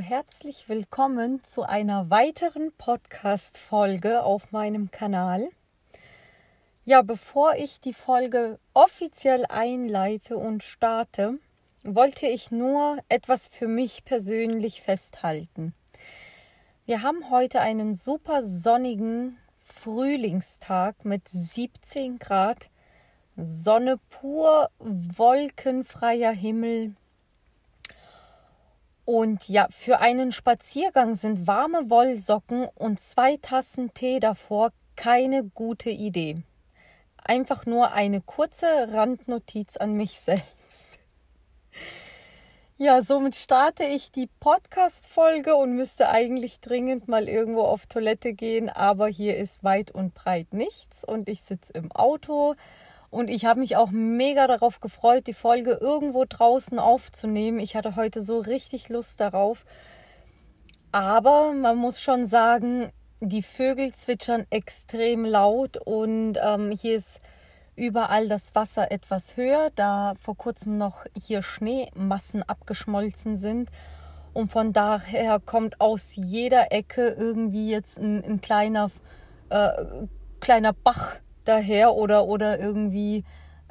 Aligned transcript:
herzlich 0.00 0.68
willkommen 0.68 1.44
zu 1.44 1.62
einer 1.62 2.08
weiteren 2.08 2.72
Podcast-Folge 2.78 4.22
auf 4.22 4.50
meinem 4.50 4.90
Kanal. 4.90 5.50
Ja, 6.86 7.02
bevor 7.02 7.56
ich 7.56 7.80
die 7.80 7.92
Folge 7.92 8.58
offiziell 8.72 9.44
einleite 9.46 10.38
und 10.38 10.62
starte, 10.62 11.38
wollte 11.82 12.26
ich 12.26 12.50
nur 12.50 12.98
etwas 13.10 13.46
für 13.46 13.68
mich 13.68 14.04
persönlich 14.06 14.80
festhalten. 14.80 15.74
Wir 16.86 17.02
haben 17.02 17.28
heute 17.30 17.60
einen 17.60 17.94
super 17.94 18.42
sonnigen 18.42 19.36
Frühlingstag 19.60 21.04
mit 21.04 21.28
17 21.28 22.18
Grad, 22.18 22.70
Sonne 23.36 23.98
pur, 24.08 24.70
wolkenfreier 24.78 26.32
Himmel, 26.32 26.96
und 29.10 29.48
ja, 29.48 29.66
für 29.70 29.98
einen 29.98 30.30
Spaziergang 30.30 31.16
sind 31.16 31.48
warme 31.48 31.90
Wollsocken 31.90 32.68
und 32.76 33.00
zwei 33.00 33.38
Tassen 33.38 33.92
Tee 33.92 34.20
davor 34.20 34.70
keine 34.94 35.42
gute 35.42 35.90
Idee. 35.90 36.44
Einfach 37.24 37.66
nur 37.66 37.90
eine 37.90 38.20
kurze 38.20 38.66
Randnotiz 38.92 39.76
an 39.76 39.94
mich 39.94 40.20
selbst. 40.20 40.46
Ja, 42.76 43.02
somit 43.02 43.34
starte 43.34 43.82
ich 43.82 44.12
die 44.12 44.28
Podcast-Folge 44.38 45.56
und 45.56 45.74
müsste 45.74 46.08
eigentlich 46.10 46.60
dringend 46.60 47.08
mal 47.08 47.28
irgendwo 47.28 47.62
auf 47.62 47.86
Toilette 47.86 48.32
gehen, 48.32 48.68
aber 48.68 49.08
hier 49.08 49.36
ist 49.36 49.64
weit 49.64 49.90
und 49.90 50.14
breit 50.14 50.54
nichts 50.54 51.02
und 51.02 51.28
ich 51.28 51.42
sitze 51.42 51.72
im 51.72 51.90
Auto 51.90 52.54
und 53.10 53.28
ich 53.28 53.44
habe 53.44 53.60
mich 53.60 53.76
auch 53.76 53.90
mega 53.90 54.46
darauf 54.46 54.80
gefreut, 54.80 55.26
die 55.26 55.32
Folge 55.32 55.72
irgendwo 55.72 56.24
draußen 56.28 56.78
aufzunehmen. 56.78 57.58
Ich 57.58 57.74
hatte 57.74 57.96
heute 57.96 58.22
so 58.22 58.38
richtig 58.38 58.88
Lust 58.88 59.18
darauf. 59.20 59.64
Aber 60.92 61.52
man 61.52 61.76
muss 61.76 62.00
schon 62.00 62.26
sagen, 62.26 62.92
die 63.20 63.42
Vögel 63.42 63.92
zwitschern 63.92 64.46
extrem 64.50 65.24
laut 65.24 65.76
und 65.76 66.38
ähm, 66.42 66.70
hier 66.70 66.96
ist 66.96 67.20
überall 67.76 68.28
das 68.28 68.54
Wasser 68.54 68.90
etwas 68.92 69.36
höher, 69.36 69.70
da 69.74 70.14
vor 70.20 70.36
kurzem 70.36 70.78
noch 70.78 71.04
hier 71.14 71.42
Schneemassen 71.42 72.42
abgeschmolzen 72.42 73.36
sind. 73.36 73.70
Und 74.32 74.50
von 74.50 74.72
daher 74.72 75.40
kommt 75.40 75.80
aus 75.80 76.12
jeder 76.14 76.70
Ecke 76.72 77.08
irgendwie 77.08 77.70
jetzt 77.70 77.98
ein, 77.98 78.24
ein 78.24 78.40
kleiner, 78.40 78.90
äh, 79.48 79.70
kleiner 80.38 80.72
Bach 80.72 81.16
daher 81.44 81.94
oder, 81.94 82.26
oder 82.26 82.58
irgendwie 82.58 83.24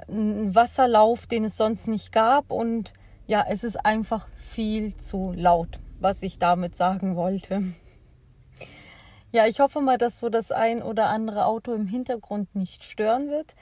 ein 0.07 0.53
Wasserlauf, 0.55 1.27
den 1.27 1.43
es 1.45 1.57
sonst 1.57 1.87
nicht 1.87 2.11
gab. 2.11 2.51
Und 2.51 2.93
ja, 3.27 3.45
es 3.47 3.63
ist 3.63 3.85
einfach 3.85 4.27
viel 4.35 4.95
zu 4.95 5.33
laut, 5.35 5.79
was 5.99 6.21
ich 6.23 6.39
damit 6.39 6.75
sagen 6.75 7.15
wollte. 7.15 7.63
Ja, 9.31 9.45
ich 9.45 9.59
hoffe 9.59 9.79
mal, 9.79 9.99
dass 9.99 10.19
so 10.19 10.29
das 10.29 10.51
ein 10.51 10.81
oder 10.81 11.09
andere 11.09 11.45
Auto 11.45 11.71
im 11.71 11.85
Hintergrund 11.85 12.55
nicht 12.55 12.83
stören 12.83 13.29
wird. 13.29 13.53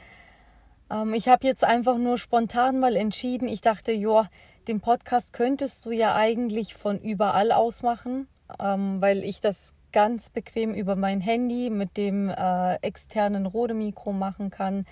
Ähm, 0.90 1.14
ich 1.14 1.28
habe 1.28 1.46
jetzt 1.46 1.66
einfach 1.66 1.98
nur 1.98 2.18
spontan 2.18 2.80
mal 2.80 2.96
entschieden. 2.96 3.50
Ich 3.50 3.60
dachte, 3.60 3.92
ja, 3.92 4.30
den 4.68 4.80
Podcast 4.80 5.34
könntest 5.34 5.86
du 5.86 5.92
ja 5.92 6.16
eigentlich 6.16 6.74
von 6.74 7.00
überall 7.00 7.52
aus 7.52 7.84
machen, 7.84 8.28
ähm, 8.60 9.02
weil 9.02 9.26
ich 9.26 9.42
das 9.42 9.74
ganz 9.92 10.30
bequem 10.30 10.74
über 10.74 10.96
mein 10.96 11.22
Handy 11.22 11.70
mit 11.70 11.98
dem 11.98 12.30
äh, 12.30 12.76
externen 12.76 13.46
Rode-Mikro 13.46 14.14
machen 14.14 14.50
kann, 14.50 14.86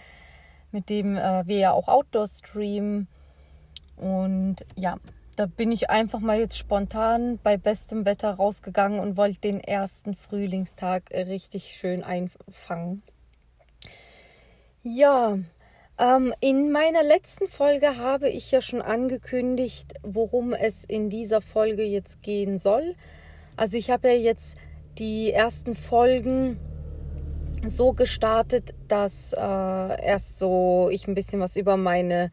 mit 0.71 0.89
dem 0.89 1.17
äh, 1.17 1.47
wir 1.47 1.57
ja 1.57 1.71
auch 1.71 1.87
Outdoor 1.87 2.27
streamen. 2.27 3.07
Und 3.97 4.57
ja, 4.75 4.97
da 5.35 5.45
bin 5.45 5.71
ich 5.71 5.89
einfach 5.89 6.19
mal 6.19 6.39
jetzt 6.39 6.57
spontan 6.57 7.39
bei 7.43 7.57
bestem 7.57 8.05
Wetter 8.05 8.31
rausgegangen 8.31 8.99
und 8.99 9.17
wollte 9.17 9.41
den 9.41 9.59
ersten 9.59 10.15
Frühlingstag 10.15 11.11
richtig 11.11 11.75
schön 11.77 12.03
einfangen. 12.03 13.03
Ja, 14.81 15.37
ähm, 15.97 16.33
in 16.41 16.71
meiner 16.71 17.03
letzten 17.03 17.47
Folge 17.47 17.97
habe 17.97 18.29
ich 18.29 18.51
ja 18.51 18.61
schon 18.61 18.81
angekündigt, 18.81 19.93
worum 20.03 20.53
es 20.53 20.83
in 20.83 21.09
dieser 21.09 21.41
Folge 21.41 21.83
jetzt 21.83 22.21
gehen 22.21 22.59
soll. 22.59 22.95
Also 23.55 23.77
ich 23.77 23.89
habe 23.89 24.09
ja 24.09 24.15
jetzt 24.15 24.57
die 24.97 25.31
ersten 25.31 25.75
Folgen 25.75 26.59
so 27.65 27.93
gestartet, 27.93 28.73
dass 28.87 29.33
äh, 29.33 29.39
erst 29.39 30.39
so 30.39 30.89
ich 30.91 31.07
ein 31.07 31.15
bisschen 31.15 31.39
was 31.39 31.55
über 31.55 31.77
meine 31.77 32.31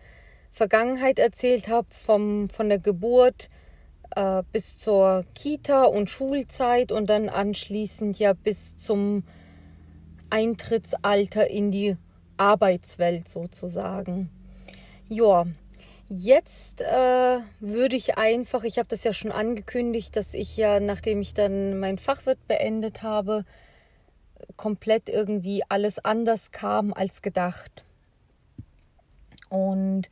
Vergangenheit 0.51 1.19
erzählt 1.19 1.69
habe, 1.69 1.89
von 1.91 2.49
der 2.69 2.79
Geburt 2.79 3.49
äh, 4.15 4.43
bis 4.53 4.79
zur 4.79 5.25
Kita 5.35 5.85
und 5.85 6.11
Schulzeit 6.11 6.93
und 6.93 7.09
dann 7.09 7.29
anschließend 7.29 8.19
ja 8.19 8.33
bis 8.35 8.77
zum 8.77 9.25
Eintrittsalter 10.31 11.49
in 11.49 11.71
die 11.71 11.97
Arbeitswelt 12.37 13.29
sozusagen. 13.29 14.31
Ja, 15.09 15.47
Jetzt 16.15 16.83
äh, 16.83 17.39
würde 17.61 17.97
ich 17.97 18.19
einfach, 18.19 18.65
ich 18.65 18.77
habe 18.77 18.87
das 18.87 19.03
ja 19.03 19.15
schon 19.15 19.33
angekündigt, 19.33 20.15
dass 20.15 20.35
ich 20.35 20.59
ja, 20.59 20.79
nachdem 20.79 21.23
ich 21.23 21.33
dann 21.33 21.81
mein 21.81 21.97
Fachwirt 21.97 22.47
beendet 22.49 23.03
habe, 23.03 23.47
komplett 24.59 25.09
irgendwie 25.09 25.63
alles 25.71 26.05
anders 26.05 26.51
kam 26.51 26.93
als 26.93 27.23
gedacht. 27.23 27.87
Und 29.49 30.11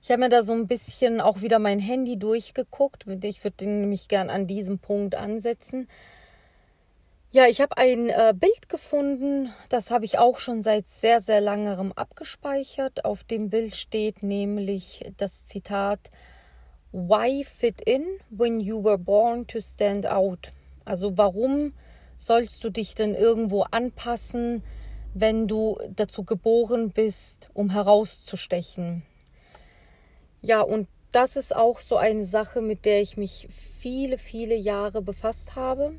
ich 0.00 0.10
habe 0.10 0.20
mir 0.20 0.30
da 0.30 0.42
so 0.42 0.54
ein 0.54 0.68
bisschen 0.68 1.20
auch 1.20 1.42
wieder 1.42 1.58
mein 1.58 1.80
Handy 1.80 2.18
durchgeguckt. 2.18 3.04
Ich 3.22 3.44
würde 3.44 3.66
nämlich 3.66 4.08
gern 4.08 4.30
an 4.30 4.46
diesem 4.46 4.78
Punkt 4.78 5.16
ansetzen. 5.16 5.86
Ja, 7.34 7.46
ich 7.46 7.62
habe 7.62 7.78
ein 7.78 8.10
äh, 8.10 8.34
Bild 8.38 8.68
gefunden, 8.68 9.50
das 9.70 9.90
habe 9.90 10.04
ich 10.04 10.18
auch 10.18 10.38
schon 10.38 10.62
seit 10.62 10.86
sehr, 10.88 11.22
sehr 11.22 11.40
langerem 11.40 11.90
abgespeichert. 11.92 13.06
Auf 13.06 13.24
dem 13.24 13.48
Bild 13.48 13.74
steht 13.74 14.22
nämlich 14.22 15.10
das 15.16 15.46
Zitat 15.46 16.10
Why 16.92 17.42
fit 17.42 17.80
in 17.80 18.04
when 18.28 18.60
you 18.60 18.84
were 18.84 18.98
born 18.98 19.46
to 19.46 19.62
stand 19.62 20.06
out? 20.06 20.52
Also 20.84 21.16
warum 21.16 21.72
sollst 22.18 22.62
du 22.64 22.68
dich 22.68 22.94
denn 22.94 23.14
irgendwo 23.14 23.62
anpassen, 23.62 24.62
wenn 25.14 25.48
du 25.48 25.78
dazu 25.88 26.24
geboren 26.24 26.90
bist, 26.90 27.48
um 27.54 27.70
herauszustechen? 27.70 29.04
Ja, 30.42 30.60
und 30.60 30.86
das 31.12 31.36
ist 31.36 31.56
auch 31.56 31.80
so 31.80 31.96
eine 31.96 32.26
Sache, 32.26 32.60
mit 32.60 32.84
der 32.84 33.00
ich 33.00 33.16
mich 33.16 33.48
viele, 33.50 34.18
viele 34.18 34.54
Jahre 34.54 35.00
befasst 35.00 35.56
habe. 35.56 35.94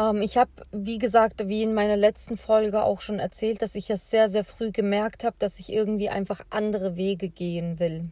Ähm, 0.00 0.22
ich 0.22 0.36
habe, 0.38 0.50
wie 0.72 0.98
gesagt, 0.98 1.48
wie 1.48 1.62
in 1.62 1.74
meiner 1.74 1.96
letzten 1.96 2.36
Folge 2.36 2.82
auch 2.82 3.00
schon 3.00 3.18
erzählt, 3.18 3.62
dass 3.62 3.74
ich 3.74 3.90
es 3.90 4.10
sehr, 4.10 4.28
sehr 4.28 4.44
früh 4.44 4.70
gemerkt 4.70 5.24
habe, 5.24 5.36
dass 5.38 5.58
ich 5.60 5.72
irgendwie 5.72 6.08
einfach 6.08 6.40
andere 6.50 6.96
Wege 6.96 7.28
gehen 7.28 7.78
will. 7.78 8.10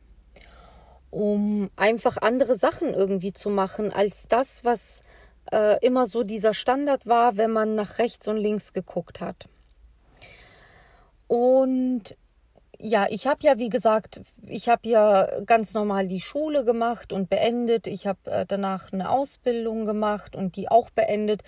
Um 1.11 1.71
einfach 1.77 2.19
andere 2.21 2.57
Sachen 2.57 2.93
irgendwie 2.93 3.33
zu 3.33 3.49
machen, 3.49 3.93
als 3.93 4.29
das, 4.29 4.65
was 4.65 5.03
äh, 5.51 5.79
immer 5.85 6.07
so 6.07 6.23
dieser 6.23 6.53
Standard 6.53 7.07
war, 7.07 7.39
wenn 7.39 7.51
man 7.51 7.75
nach 7.75 7.99
rechts 7.99 8.29
und 8.29 8.37
links 8.37 8.75
geguckt 8.75 9.21
hat. 9.21 9.49
Und 11.27 12.15
ja, 12.81 13.07
ich 13.09 13.27
habe 13.27 13.41
ja, 13.43 13.59
wie 13.59 13.71
gesagt, 13.71 14.21
ich 14.47 14.69
habe 14.69 14.89
ja 14.89 15.41
ganz 15.47 15.75
normal 15.75 16.07
die 16.07 16.21
Schule 16.21 16.65
gemacht 16.65 17.13
und 17.13 17.29
beendet. 17.31 17.87
Ich 17.87 18.07
habe 18.07 18.31
äh, 18.31 18.45
danach 18.47 18.93
eine 18.93 19.11
Ausbildung 19.11 19.85
gemacht 19.87 20.37
und 20.37 20.57
die 20.57 20.69
auch 20.69 20.91
beendet. 20.91 21.43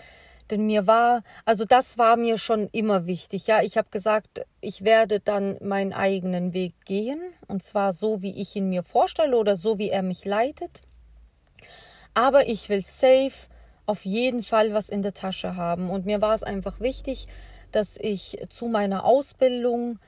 Denn 0.50 0.66
mir 0.66 0.86
war, 0.86 1.22
also 1.44 1.64
das 1.64 1.96
war 1.96 2.16
mir 2.16 2.36
schon 2.36 2.68
immer 2.72 3.06
wichtig. 3.06 3.46
Ja, 3.46 3.62
ich 3.62 3.76
habe 3.76 3.88
gesagt, 3.90 4.44
ich 4.60 4.82
werde 4.82 5.20
dann 5.20 5.56
meinen 5.62 5.92
eigenen 5.92 6.52
Weg 6.52 6.74
gehen. 6.84 7.20
Und 7.46 7.62
zwar 7.62 7.92
so, 7.92 8.20
wie 8.22 8.40
ich 8.40 8.56
ihn 8.56 8.68
mir 8.68 8.82
vorstelle 8.82 9.36
oder 9.36 9.56
so, 9.56 9.78
wie 9.78 9.90
er 9.90 10.02
mich 10.02 10.24
leitet. 10.24 10.82
Aber 12.14 12.48
ich 12.48 12.68
will 12.68 12.82
safe 12.82 13.48
auf 13.86 14.04
jeden 14.04 14.42
Fall 14.42 14.72
was 14.74 14.88
in 14.88 15.02
der 15.02 15.14
Tasche 15.14 15.56
haben. 15.56 15.90
Und 15.90 16.06
mir 16.06 16.20
war 16.20 16.34
es 16.34 16.42
einfach 16.42 16.80
wichtig, 16.80 17.28
dass 17.72 17.96
ich 17.96 18.44
zu 18.50 18.66
meiner 18.66 19.04
Ausbildung 19.04 19.98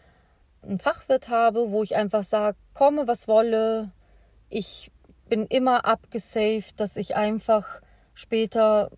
ein 0.62 0.78
Fachwirt 0.78 1.28
habe, 1.28 1.70
wo 1.70 1.82
ich 1.82 1.96
einfach 1.96 2.24
sage, 2.24 2.56
komme, 2.74 3.06
was 3.06 3.28
wolle. 3.28 3.92
Ich 4.48 4.90
bin 5.28 5.46
immer 5.46 5.84
abgesaved, 5.84 6.78
dass 6.78 6.96
ich 6.96 7.16
einfach 7.16 7.80
später 8.14 8.90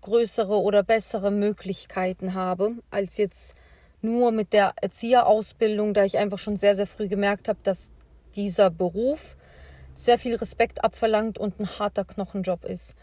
größere 0.00 0.60
oder 0.60 0.82
bessere 0.82 1.30
Möglichkeiten 1.30 2.34
habe, 2.34 2.72
als 2.90 3.16
jetzt 3.16 3.54
nur 4.02 4.32
mit 4.32 4.52
der 4.52 4.74
Erzieherausbildung, 4.80 5.94
da 5.94 6.04
ich 6.04 6.18
einfach 6.18 6.38
schon 6.38 6.56
sehr, 6.56 6.76
sehr 6.76 6.86
früh 6.86 7.08
gemerkt 7.08 7.48
habe, 7.48 7.58
dass 7.62 7.90
dieser 8.34 8.70
Beruf 8.70 9.36
sehr 9.94 10.18
viel 10.18 10.34
Respekt 10.36 10.84
abverlangt 10.84 11.38
und 11.38 11.58
ein 11.60 11.78
harter 11.78 12.04
Knochenjob 12.04 12.64
ist. 12.64 12.94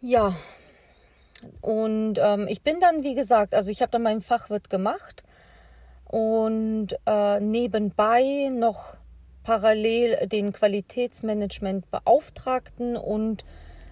Ja, 0.00 0.34
und 1.60 2.14
ähm, 2.18 2.46
ich 2.48 2.62
bin 2.62 2.80
dann, 2.80 3.02
wie 3.02 3.14
gesagt, 3.14 3.54
also 3.54 3.70
ich 3.70 3.82
habe 3.82 3.92
dann 3.92 4.02
meinen 4.02 4.22
Fachwirt 4.22 4.70
gemacht 4.70 5.22
und 6.04 6.88
äh, 7.06 7.40
nebenbei 7.40 8.48
noch 8.52 8.96
parallel 9.42 10.26
den 10.26 10.52
Qualitätsmanagement-Beauftragten 10.52 12.96
und 12.96 13.44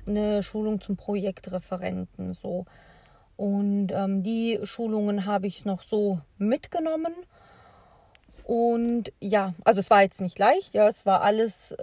eine 0.07 0.43
Schulung 0.43 0.81
zum 0.81 0.97
Projektreferenten. 0.97 2.35
So. 2.35 2.67
Und 3.37 3.91
ähm, 3.93 4.23
die 4.23 4.61
Schulungen 4.63 5.27
habe 5.27 5.47
ich 5.47 5.65
noch 5.65 5.83
so 5.83 6.21
mitgenommen. 6.39 7.15
Und 8.45 9.13
ja, 9.21 9.55
also 9.65 9.81
es 9.81 9.91
war 9.91 10.03
jetzt 10.03 10.21
nicht 10.21 10.39
leicht, 10.39 10.75
ja, 10.75 10.87
es 10.87 11.07
war 11.07 11.23
alles 11.23 11.73
äh, 11.73 11.83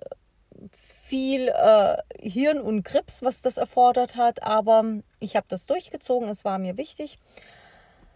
viel 0.72 1.48
äh, 1.48 1.98
Hirn 2.20 2.62
und 2.62 2.84
Grips, 2.84 3.24
was 3.24 3.42
das 3.42 3.58
erfordert 3.58 4.16
hat, 4.16 4.44
aber 4.44 4.86
ich 5.20 5.36
habe 5.36 5.48
das 5.50 5.66
durchgezogen, 5.66 6.30
es 6.30 6.46
war 6.46 6.60
mir 6.60 6.78
wichtig. 6.78 7.18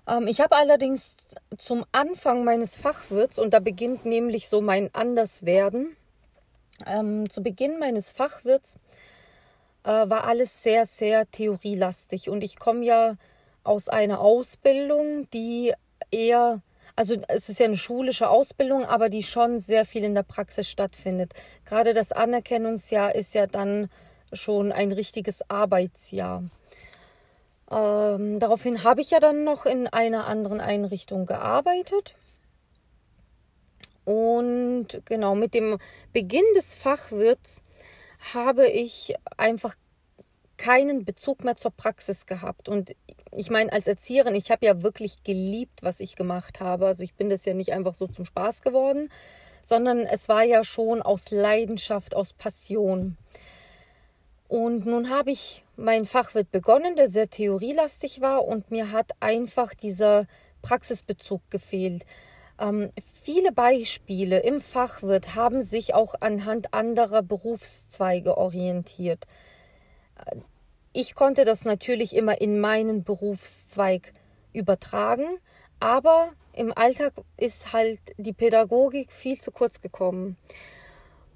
Ähm, 0.08 0.28
ich 0.28 0.42
habe 0.42 0.56
allerdings 0.56 1.18
zum 1.58 1.86
Anfang 1.92 2.44
meines 2.44 2.76
Fachwirts, 2.76 3.40
und 3.40 3.54
da 3.56 3.60
beginnt 3.60 4.06
nämlich 4.06 4.48
so 4.48 4.62
mein 4.62 4.94
Anderswerden, 4.94 5.96
ähm, 6.86 7.28
zu 7.30 7.42
Beginn 7.42 7.80
meines 7.80 8.12
Fachwirts 8.12 8.78
äh, 9.86 10.10
war 10.10 10.26
alles 10.26 10.64
sehr, 10.64 10.86
sehr 10.86 11.30
theorielastig. 11.30 12.30
Und 12.30 12.44
ich 12.44 12.58
komme 12.58 12.84
ja 12.84 13.16
aus 13.64 13.88
einer 13.88 14.20
Ausbildung, 14.20 15.30
die 15.32 15.74
eher, 16.12 16.62
also 16.96 17.16
es 17.28 17.50
ist 17.50 17.60
ja 17.60 17.68
eine 17.68 17.78
schulische 17.78 18.30
Ausbildung, 18.30 18.86
aber 18.86 19.10
die 19.10 19.24
schon 19.24 19.60
sehr 19.60 19.86
viel 19.86 20.04
in 20.04 20.16
der 20.16 20.24
Praxis 20.24 20.70
stattfindet. 20.70 21.34
Gerade 21.66 21.94
das 21.94 22.12
Anerkennungsjahr 22.12 23.14
ist 23.16 23.34
ja 23.36 23.48
dann 23.48 23.88
schon 24.34 24.72
ein 24.72 24.92
richtiges 24.92 25.50
Arbeitsjahr. 25.50 26.44
Ähm, 27.72 28.40
daraufhin 28.40 28.84
habe 28.84 29.02
ich 29.02 29.12
ja 29.12 29.20
dann 29.20 29.44
noch 29.44 29.66
in 29.66 29.88
einer 29.88 30.26
anderen 30.26 30.60
Einrichtung 30.60 31.26
gearbeitet. 31.26 32.16
Und 34.04 35.02
genau 35.06 35.34
mit 35.34 35.56
dem 35.56 35.80
Beginn 36.14 36.46
des 36.56 36.76
Fachwirts 36.76 37.64
habe 38.34 38.68
ich 38.68 39.16
einfach 39.38 39.76
keinen 40.58 41.06
Bezug 41.06 41.44
mehr 41.44 41.58
zur 41.58 41.72
Praxis 41.72 42.26
gehabt. 42.26 42.70
Und 42.70 42.96
ich 43.32 43.50
meine, 43.50 43.72
als 43.74 43.88
Erzieherin, 43.88 44.36
ich 44.36 44.52
habe 44.52 44.66
ja 44.66 44.82
wirklich 44.82 45.24
geliebt, 45.24 45.84
was 45.84 46.00
ich 46.00 46.16
gemacht 46.16 46.60
habe. 46.60 46.88
Also 46.88 47.04
ich 47.04 47.14
bin 47.14 47.30
das 47.30 47.46
ja 47.46 47.54
nicht 47.54 47.74
einfach 47.74 47.94
so 47.94 48.08
zum 48.08 48.26
Spaß 48.26 48.62
geworden, 48.62 49.10
sondern 49.64 50.00
es 50.00 50.30
war 50.30 50.44
ja 50.44 50.64
schon 50.64 51.02
aus 51.02 51.32
Leidenschaft, 51.32 52.16
aus 52.16 52.34
Passion. 52.34 53.18
Und 54.48 54.86
nun 54.86 55.10
habe 55.10 55.32
ich 55.32 55.64
meinen 55.76 56.06
Fachwirt 56.06 56.52
begonnen, 56.52 56.96
der 56.96 57.08
sehr 57.08 57.30
theorielastig 57.30 58.22
war 58.22 58.46
und 58.46 58.72
mir 58.72 58.92
hat 58.92 59.12
einfach 59.20 59.74
dieser 59.74 60.28
Praxisbezug 60.62 61.42
gefehlt. 61.50 62.06
Ähm, 62.60 62.90
viele 63.24 63.52
Beispiele 63.52 64.40
im 64.40 64.62
Fachwirt 64.62 65.36
haben 65.36 65.62
sich 65.62 65.94
auch 65.94 66.16
anhand 66.20 66.74
anderer 66.74 67.22
Berufszweige 67.22 68.38
orientiert. 68.38 69.26
Ich 70.94 71.16
konnte 71.16 71.44
das 71.44 71.66
natürlich 71.66 72.16
immer 72.16 72.40
in 72.40 72.60
meinen 72.60 73.04
Berufszweig 73.04 74.14
übertragen, 74.54 75.26
aber 75.80 76.32
im 76.54 76.72
Alltag 76.76 77.14
ist 77.36 77.74
halt 77.74 78.00
die 78.18 78.32
Pädagogik 78.32 79.12
viel 79.12 79.38
zu 79.38 79.52
kurz 79.52 79.82
gekommen. 79.82 80.38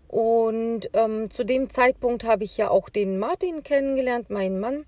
Und 0.08 0.90
ähm, 0.94 1.30
zu 1.30 1.44
dem 1.44 1.70
Zeitpunkt 1.70 2.24
habe 2.24 2.46
ich 2.46 2.58
ja 2.58 2.70
auch 2.70 2.90
den 2.90 3.20
Martin 3.20 3.62
kennengelernt, 3.62 4.30
meinen 4.30 4.60
Mann. 4.60 4.86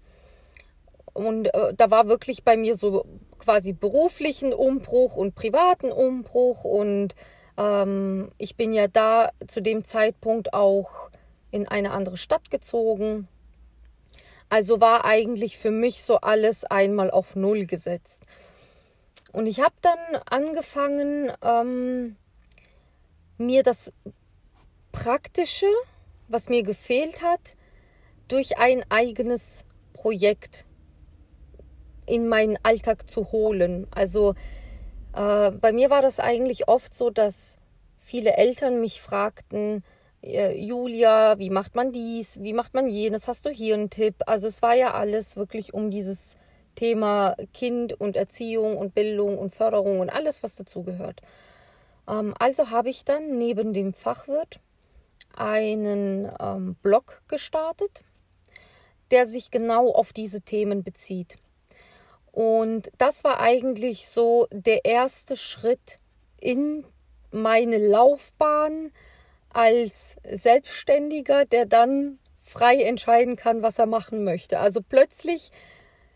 Und 1.13 1.53
äh, 1.53 1.73
da 1.75 1.91
war 1.91 2.07
wirklich 2.07 2.43
bei 2.43 2.57
mir 2.57 2.75
so 2.75 3.05
quasi 3.37 3.73
beruflichen 3.73 4.53
Umbruch 4.53 5.15
und 5.15 5.35
privaten 5.35 5.91
Umbruch. 5.91 6.63
Und 6.63 7.15
ähm, 7.57 8.31
ich 8.37 8.55
bin 8.55 8.73
ja 8.73 8.87
da 8.87 9.31
zu 9.47 9.61
dem 9.61 9.83
Zeitpunkt 9.83 10.53
auch 10.53 11.09
in 11.51 11.67
eine 11.67 11.91
andere 11.91 12.17
Stadt 12.17 12.49
gezogen. 12.49 13.27
Also 14.49 14.81
war 14.81 15.05
eigentlich 15.05 15.57
für 15.57 15.71
mich 15.71 16.03
so 16.03 16.17
alles 16.17 16.65
einmal 16.65 17.09
auf 17.11 17.35
Null 17.35 17.65
gesetzt. 17.65 18.23
Und 19.31 19.47
ich 19.47 19.61
habe 19.61 19.75
dann 19.81 19.99
angefangen, 20.29 21.31
ähm, 21.41 22.17
mir 23.37 23.63
das 23.63 23.93
Praktische, 24.91 25.67
was 26.27 26.49
mir 26.49 26.63
gefehlt 26.63 27.21
hat, 27.21 27.55
durch 28.27 28.57
ein 28.57 28.83
eigenes 28.89 29.63
Projekt 29.93 30.65
in 32.11 32.27
meinen 32.27 32.57
Alltag 32.63 33.09
zu 33.09 33.31
holen. 33.31 33.87
Also 33.91 34.35
äh, 35.13 35.51
bei 35.51 35.71
mir 35.71 35.89
war 35.89 36.01
das 36.01 36.19
eigentlich 36.19 36.67
oft 36.67 36.93
so, 36.93 37.09
dass 37.09 37.57
viele 37.97 38.35
Eltern 38.37 38.81
mich 38.81 39.01
fragten, 39.01 39.83
äh, 40.21 40.53
Julia, 40.57 41.39
wie 41.39 41.49
macht 41.49 41.75
man 41.75 41.91
dies, 41.91 42.41
wie 42.41 42.53
macht 42.53 42.73
man 42.73 42.87
jenes, 42.87 43.27
hast 43.27 43.45
du 43.45 43.49
hier 43.49 43.75
einen 43.75 43.89
Tipp? 43.89 44.15
Also 44.25 44.47
es 44.47 44.61
war 44.61 44.75
ja 44.75 44.93
alles 44.93 45.37
wirklich 45.37 45.73
um 45.73 45.89
dieses 45.89 46.35
Thema 46.75 47.35
Kind 47.53 47.93
und 47.99 48.17
Erziehung 48.17 48.77
und 48.77 48.93
Bildung 48.93 49.37
und 49.37 49.49
Förderung 49.55 49.99
und 49.99 50.09
alles, 50.09 50.43
was 50.43 50.55
dazugehört. 50.55 51.21
Ähm, 52.09 52.33
also 52.39 52.71
habe 52.71 52.89
ich 52.89 53.05
dann 53.05 53.37
neben 53.37 53.73
dem 53.73 53.93
Fachwirt 53.93 54.59
einen 55.35 56.29
ähm, 56.39 56.75
Blog 56.81 57.21
gestartet, 57.27 58.03
der 59.11 59.27
sich 59.27 59.51
genau 59.51 59.91
auf 59.91 60.13
diese 60.13 60.41
Themen 60.41 60.83
bezieht. 60.83 61.37
Und 62.31 62.91
das 62.97 63.23
war 63.23 63.39
eigentlich 63.39 64.07
so 64.07 64.47
der 64.51 64.85
erste 64.85 65.35
Schritt 65.35 65.99
in 66.39 66.85
meine 67.31 67.77
Laufbahn 67.77 68.91
als 69.49 70.15
Selbstständiger, 70.23 71.45
der 71.45 71.65
dann 71.65 72.19
frei 72.41 72.81
entscheiden 72.81 73.35
kann, 73.35 73.61
was 73.61 73.79
er 73.79 73.85
machen 73.85 74.23
möchte. 74.23 74.59
Also 74.59 74.81
plötzlich 74.81 75.51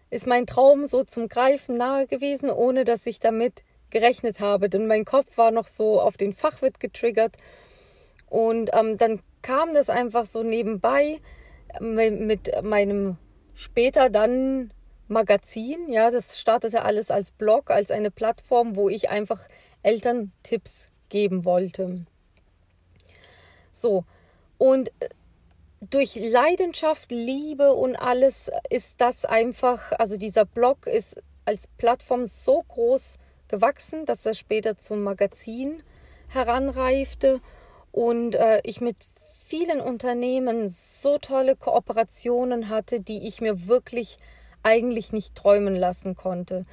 ist 0.10 0.28
mein 0.28 0.46
Traum 0.46 0.86
so 0.86 1.04
zum 1.04 1.28
Greifen 1.28 1.78
nahe 1.78 2.08
gewesen, 2.08 2.50
ohne 2.50 2.86
dass 2.86 3.06
ich 3.06 3.20
damit 3.20 3.64
gerechnet 3.90 4.40
habe. 4.40 4.70
Denn 4.70 4.88
mein 4.88 5.06
Kopf 5.06 5.38
war 5.38 5.52
noch 5.52 5.68
so 5.68 6.00
auf 6.02 6.18
den 6.18 6.34
Fachwirt 6.34 6.80
getriggert 6.80 7.38
und 8.30 8.72
ähm, 8.74 8.98
dann 8.98 9.22
kam 9.42 9.74
das 9.74 9.90
einfach 9.90 10.26
so 10.26 10.44
nebenbei 10.44 11.20
mit, 11.80 12.20
mit 12.20 12.64
meinem 12.64 13.18
später 13.54 14.10
dann 14.10 14.72
Magazin. 15.08 15.92
Ja, 15.92 16.12
das 16.12 16.40
startete 16.40 16.84
alles 16.84 17.12
als 17.12 17.32
Blog, 17.32 17.72
als 17.72 17.92
eine 17.92 18.12
Plattform, 18.12 18.76
wo 18.76 18.90
ich 18.90 19.10
einfach 19.10 19.48
Eltern 19.84 20.32
Tipps 20.44 20.92
geben 21.10 21.46
wollte. 21.46 22.06
So, 23.72 24.06
und 24.58 24.90
äh, 25.00 25.10
durch 25.90 26.16
Leidenschaft, 26.16 27.12
Liebe 27.12 27.74
und 27.74 27.96
alles 27.96 28.50
ist 28.70 29.02
das 29.02 29.26
einfach, 29.26 29.92
also 29.94 30.18
dieser 30.18 30.46
Blog 30.46 30.88
ist 30.88 31.22
als 31.46 31.68
Plattform 31.78 32.26
so 32.26 32.64
groß 32.64 33.18
gewachsen, 33.48 34.06
dass 34.06 34.26
er 34.26 34.34
später 34.34 34.78
zum 34.78 35.04
Magazin 35.04 35.84
heranreifte 36.30 37.42
und 37.92 38.36
äh, 38.36 38.62
ich 38.64 38.82
mit 38.82 38.98
vielen 39.46 39.80
Unternehmen 39.80 40.68
so 40.68 41.18
tolle 41.20 41.56
Kooperationen 41.56 42.70
hatte, 42.70 43.00
die 43.00 43.28
ich 43.28 43.42
mir 43.42 43.68
wirklich 43.68 44.18
eigentlich 44.66 45.14
nicht 45.14 45.36
träumen 45.36 45.76
lassen 45.76 46.16
konnte. 46.16 46.66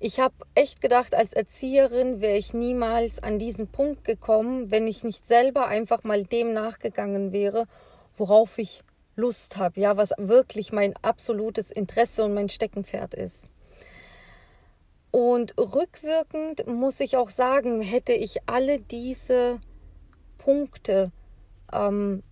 Ich 0.00 0.18
habe 0.18 0.34
echt 0.54 0.80
gedacht, 0.80 1.14
als 1.14 1.32
Erzieherin 1.32 2.20
wäre 2.20 2.36
ich 2.36 2.52
niemals 2.52 3.22
an 3.22 3.38
diesen 3.38 3.68
Punkt 3.68 4.04
gekommen, 4.04 4.70
wenn 4.70 4.86
ich 4.86 5.04
nicht 5.04 5.26
selber 5.26 5.66
einfach 5.68 6.04
mal 6.04 6.24
dem 6.24 6.52
nachgegangen 6.52 7.32
wäre, 7.32 7.66
worauf 8.14 8.58
ich 8.58 8.82
Lust 9.16 9.56
habe, 9.56 9.80
ja, 9.80 9.96
was 9.96 10.10
wirklich 10.18 10.72
mein 10.72 10.94
absolutes 11.02 11.70
Interesse 11.70 12.24
und 12.24 12.34
mein 12.34 12.48
Steckenpferd 12.48 13.14
ist. 13.14 13.48
Und 15.10 15.56
rückwirkend 15.56 16.66
muss 16.66 16.98
ich 16.98 17.16
auch 17.16 17.30
sagen, 17.30 17.80
hätte 17.80 18.12
ich 18.12 18.38
alle 18.46 18.80
diese 18.80 19.60
Punkte 20.38 21.12
ähm, 21.72 22.22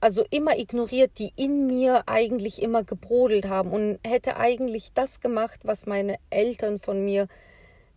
also 0.00 0.24
immer 0.30 0.58
ignoriert, 0.58 1.18
die 1.18 1.32
in 1.36 1.66
mir 1.66 2.04
eigentlich 2.06 2.62
immer 2.62 2.84
gebrodelt 2.84 3.48
haben 3.48 3.70
und 3.70 3.98
hätte 4.06 4.36
eigentlich 4.36 4.92
das 4.92 5.20
gemacht, 5.20 5.60
was 5.64 5.86
meine 5.86 6.16
Eltern 6.30 6.78
von 6.78 7.04
mir 7.04 7.28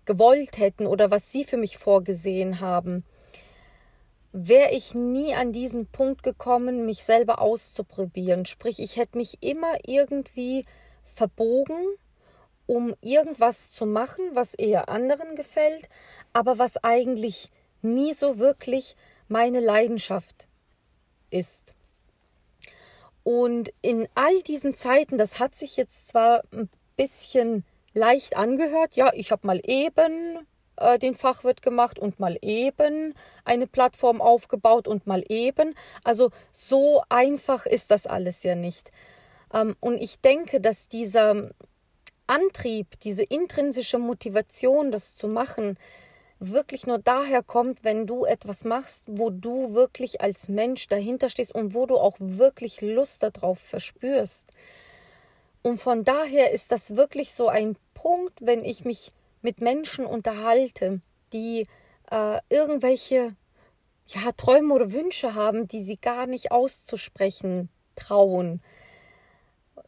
gewollt 0.05 0.57
hätten 0.57 0.87
oder 0.87 1.11
was 1.11 1.31
sie 1.31 1.43
für 1.43 1.57
mich 1.57 1.77
vorgesehen 1.77 2.59
haben, 2.59 3.03
wäre 4.33 4.71
ich 4.71 4.93
nie 4.93 5.33
an 5.33 5.51
diesen 5.51 5.87
Punkt 5.87 6.23
gekommen, 6.23 6.85
mich 6.85 7.03
selber 7.03 7.41
auszuprobieren. 7.41 8.45
Sprich, 8.45 8.79
ich 8.79 8.97
hätte 8.97 9.17
mich 9.17 9.37
immer 9.41 9.73
irgendwie 9.85 10.65
verbogen, 11.03 11.83
um 12.65 12.93
irgendwas 13.01 13.71
zu 13.71 13.85
machen, 13.85 14.23
was 14.33 14.53
eher 14.53 14.87
anderen 14.87 15.35
gefällt, 15.35 15.89
aber 16.31 16.59
was 16.59 16.81
eigentlich 16.83 17.51
nie 17.81 18.13
so 18.13 18.39
wirklich 18.39 18.95
meine 19.27 19.59
Leidenschaft 19.59 20.47
ist. 21.31 21.73
Und 23.23 23.71
in 23.81 24.07
all 24.15 24.41
diesen 24.43 24.73
Zeiten, 24.73 25.17
das 25.17 25.39
hat 25.39 25.55
sich 25.55 25.77
jetzt 25.77 26.07
zwar 26.07 26.43
ein 26.51 26.69
bisschen 26.95 27.63
leicht 27.93 28.35
angehört, 28.35 28.93
ja, 28.93 29.11
ich 29.13 29.31
habe 29.31 29.45
mal 29.45 29.61
eben 29.63 30.39
äh, 30.77 30.97
den 30.97 31.15
Fachwirt 31.15 31.61
gemacht 31.61 31.99
und 31.99 32.19
mal 32.19 32.37
eben 32.41 33.13
eine 33.45 33.67
Plattform 33.67 34.21
aufgebaut 34.21 34.87
und 34.87 35.07
mal 35.07 35.23
eben. 35.29 35.75
Also 36.03 36.31
so 36.51 37.03
einfach 37.09 37.65
ist 37.65 37.91
das 37.91 38.07
alles 38.07 38.43
ja 38.43 38.55
nicht. 38.55 38.91
Ähm, 39.53 39.75
und 39.79 40.01
ich 40.01 40.19
denke, 40.21 40.61
dass 40.61 40.87
dieser 40.87 41.51
Antrieb, 42.27 42.99
diese 43.01 43.23
intrinsische 43.23 43.99
Motivation, 43.99 44.91
das 44.91 45.15
zu 45.15 45.27
machen, 45.27 45.77
wirklich 46.41 46.87
nur 46.87 46.97
daher 46.97 47.43
kommt, 47.43 47.83
wenn 47.83 48.07
du 48.07 48.25
etwas 48.25 48.65
machst, 48.65 49.03
wo 49.05 49.29
du 49.29 49.75
wirklich 49.75 50.21
als 50.21 50.49
Mensch 50.49 50.87
dahinter 50.87 51.29
stehst 51.29 51.53
und 51.53 51.75
wo 51.75 51.85
du 51.85 51.97
auch 51.97 52.17
wirklich 52.19 52.81
Lust 52.81 53.21
darauf 53.21 53.59
verspürst. 53.59 54.51
Und 55.61 55.79
von 55.79 56.03
daher 56.03 56.51
ist 56.51 56.71
das 56.71 56.95
wirklich 56.95 57.33
so 57.33 57.47
ein 57.47 57.77
Punkt, 57.93 58.39
wenn 58.41 58.65
ich 58.65 58.83
mich 58.85 59.13
mit 59.43 59.61
Menschen 59.61 60.03
unterhalte, 60.05 61.01
die 61.31 61.67
äh, 62.09 62.39
irgendwelche 62.49 63.35
ja, 64.07 64.31
Träume 64.35 64.73
oder 64.73 64.91
Wünsche 64.91 65.35
haben, 65.35 65.67
die 65.67 65.83
sie 65.83 65.97
gar 65.97 66.25
nicht 66.25 66.51
auszusprechen 66.51 67.69
trauen, 67.95 68.61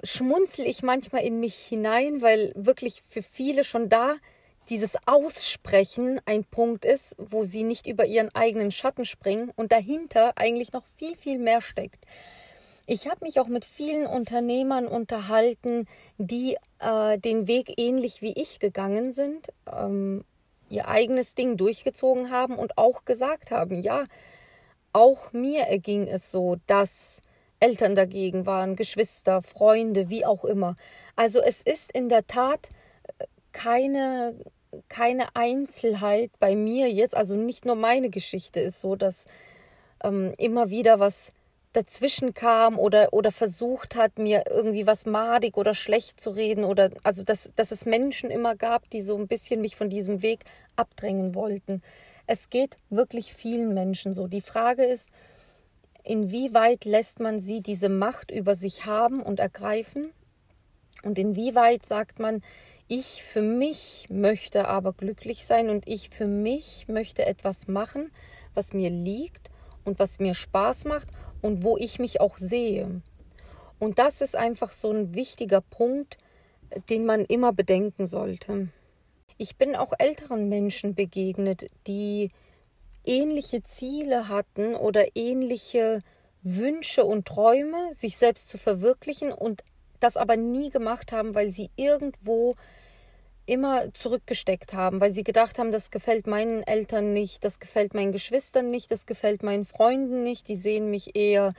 schmunzel 0.04 0.68
ich 0.68 0.84
manchmal 0.84 1.24
in 1.24 1.40
mich 1.40 1.56
hinein, 1.56 2.22
weil 2.22 2.54
wirklich 2.56 3.02
für 3.02 3.24
viele 3.24 3.64
schon 3.64 3.90
da 3.90 4.18
dieses 4.70 4.96
Aussprechen 5.06 6.22
ein 6.26 6.44
Punkt 6.44 6.86
ist, 6.86 7.16
wo 7.18 7.44
sie 7.44 7.64
nicht 7.64 7.88
über 7.88 8.06
ihren 8.06 8.34
eigenen 8.34 8.72
Schatten 8.72 9.06
springen 9.06 9.52
und 9.56 9.72
dahinter 9.72 10.34
eigentlich 10.36 10.74
noch 10.74 10.86
viel, 10.98 11.16
viel 11.16 11.40
mehr 11.40 11.62
steckt. 11.62 12.06
Ich 12.86 13.08
habe 13.08 13.24
mich 13.24 13.40
auch 13.40 13.48
mit 13.48 13.64
vielen 13.64 14.06
Unternehmern 14.08 14.88
unterhalten, 14.88 15.88
die 16.18 16.58
äh, 16.80 17.18
den 17.18 17.48
Weg 17.48 17.74
ähnlich 17.78 18.22
wie 18.22 18.34
ich 18.34 18.60
gegangen 18.60 19.14
sind, 19.14 19.54
ähm, 19.72 20.26
ihr 20.70 20.88
eigenes 20.88 21.34
Ding 21.34 21.56
durchgezogen 21.56 22.30
haben 22.30 22.56
und 22.56 22.78
auch 22.78 23.06
gesagt 23.06 23.52
haben, 23.52 23.82
ja, 23.82 24.06
auch 24.92 25.32
mir 25.32 25.64
erging 25.64 26.08
es 26.08 26.30
so, 26.30 26.58
dass 26.68 27.22
Eltern 27.60 27.96
dagegen 27.96 28.46
waren, 28.46 28.76
Geschwister, 28.76 29.42
Freunde, 29.42 30.10
wie 30.10 30.26
auch 30.26 30.44
immer. 30.44 30.76
Also 31.16 31.42
es 31.42 31.62
ist 31.62 31.92
in 31.94 32.10
der 32.10 32.28
Tat 32.28 32.70
äh, 33.18 33.26
keine, 33.54 34.36
keine 34.90 35.36
Einzelheit 35.36 36.32
bei 36.40 36.56
mir 36.56 36.92
jetzt, 36.92 37.16
also 37.16 37.36
nicht 37.36 37.66
nur 37.66 37.76
meine 37.76 38.10
Geschichte 38.10 38.60
ist 38.60 38.80
so, 38.80 38.96
dass 38.96 39.26
ähm, 40.04 40.34
immer 40.38 40.70
wieder 40.70 41.00
was 41.00 41.32
dazwischen 41.74 42.34
kam 42.34 42.78
oder, 42.78 43.14
oder 43.14 43.32
versucht 43.32 43.96
hat, 43.96 44.20
mir 44.20 44.44
irgendwie 44.50 44.86
was 44.86 45.06
madig 45.06 45.58
oder 45.58 45.74
schlecht 45.74 46.20
zu 46.20 46.30
reden 46.30 46.64
oder 46.64 46.92
also 47.04 47.24
dass, 47.24 47.50
dass 47.56 47.72
es 47.72 47.86
Menschen 47.86 48.30
immer 48.30 48.56
gab, 48.56 48.90
die 48.92 49.02
so 49.02 49.18
ein 49.18 49.28
bisschen 49.28 49.60
mich 49.62 49.76
von 49.76 49.90
diesem 49.90 50.22
Weg 50.22 50.46
abdrängen 50.76 51.34
wollten. 51.34 51.82
Es 52.28 52.50
geht 52.50 52.78
wirklich 52.90 53.34
vielen 53.34 53.74
Menschen 53.74 54.14
so. 54.14 54.28
Die 54.28 54.42
Frage 54.42 54.84
ist, 54.84 55.10
inwieweit 56.04 56.86
lässt 56.86 57.20
man 57.20 57.40
sie 57.40 57.62
diese 57.62 57.90
Macht 57.90 58.30
über 58.30 58.56
sich 58.56 58.86
haben 58.86 59.22
und 59.22 59.40
ergreifen 59.40 60.12
und 61.04 61.20
inwieweit 61.20 61.86
sagt 61.86 62.20
man, 62.20 62.42
ich 62.88 63.24
für 63.24 63.42
mich 63.42 64.08
möchte 64.10 64.68
aber 64.68 64.94
glücklich 64.94 65.46
sein 65.46 65.70
und 65.70 65.88
ich 65.88 66.10
für 66.10 66.28
mich 66.28 66.88
möchte 66.88 67.26
etwas 67.26 67.68
machen, 67.68 68.12
was 68.54 68.74
mir 68.74 68.90
liegt 68.90 69.52
und 69.86 70.00
was 70.00 70.20
mir 70.20 70.34
Spaß 70.34 70.86
macht 70.86 71.10
und 71.42 71.64
wo 71.64 71.78
ich 71.78 72.00
mich 72.00 72.22
auch 72.22 72.38
sehe. 72.38 73.02
Und 73.80 74.00
das 74.00 74.22
ist 74.22 74.36
einfach 74.36 74.72
so 74.72 74.92
ein 74.92 75.14
wichtiger 75.14 75.62
Punkt, 75.62 76.18
den 76.90 77.06
man 77.06 77.26
immer 77.26 77.54
bedenken 77.54 78.08
sollte. 78.08 78.70
Ich 79.38 79.58
bin 79.58 79.76
auch 79.76 79.94
älteren 79.98 80.48
Menschen 80.48 80.96
begegnet, 80.96 81.68
die 81.88 82.32
ähnliche 83.06 83.64
Ziele 83.64 84.30
hatten 84.30 84.76
oder 84.76 85.16
ähnliche 85.16 86.02
Wünsche 86.44 87.04
und 87.04 87.26
Träume, 87.26 87.94
sich 87.94 88.18
selbst 88.18 88.48
zu 88.48 88.58
verwirklichen 88.58 89.32
und 89.32 89.64
das 90.04 90.18
aber 90.18 90.36
nie 90.36 90.70
gemacht 90.70 91.12
haben, 91.12 91.36
weil 91.36 91.52
sie 91.52 91.70
irgendwo 91.76 92.56
immer 93.46 93.94
zurückgesteckt 93.94 94.74
haben, 94.74 95.02
weil 95.02 95.14
sie 95.14 95.24
gedacht 95.24 95.60
haben, 95.60 95.72
das 95.72 95.92
gefällt 95.92 96.28
meinen 96.28 96.64
Eltern 96.64 97.14
nicht, 97.14 97.44
das 97.44 97.60
gefällt 97.60 97.94
meinen 97.94 98.12
Geschwistern 98.12 98.72
nicht, 98.72 98.92
das 98.92 99.06
gefällt 99.06 99.44
meinen 99.44 99.66
Freunden 99.66 100.24
nicht, 100.24 100.48
die 100.48 100.56
sehen 100.56 100.90
mich 100.90 101.16
eher 101.16 101.54